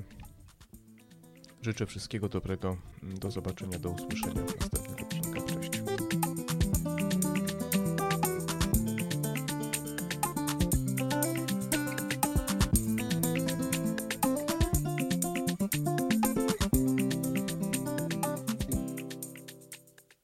Życzę 1.62 1.86
wszystkiego 1.86 2.30
dobrego. 2.30 2.78
Do 3.04 3.32
zobaczenia, 3.32 3.80
do 3.80 3.90
usłyszenia. 3.90 4.44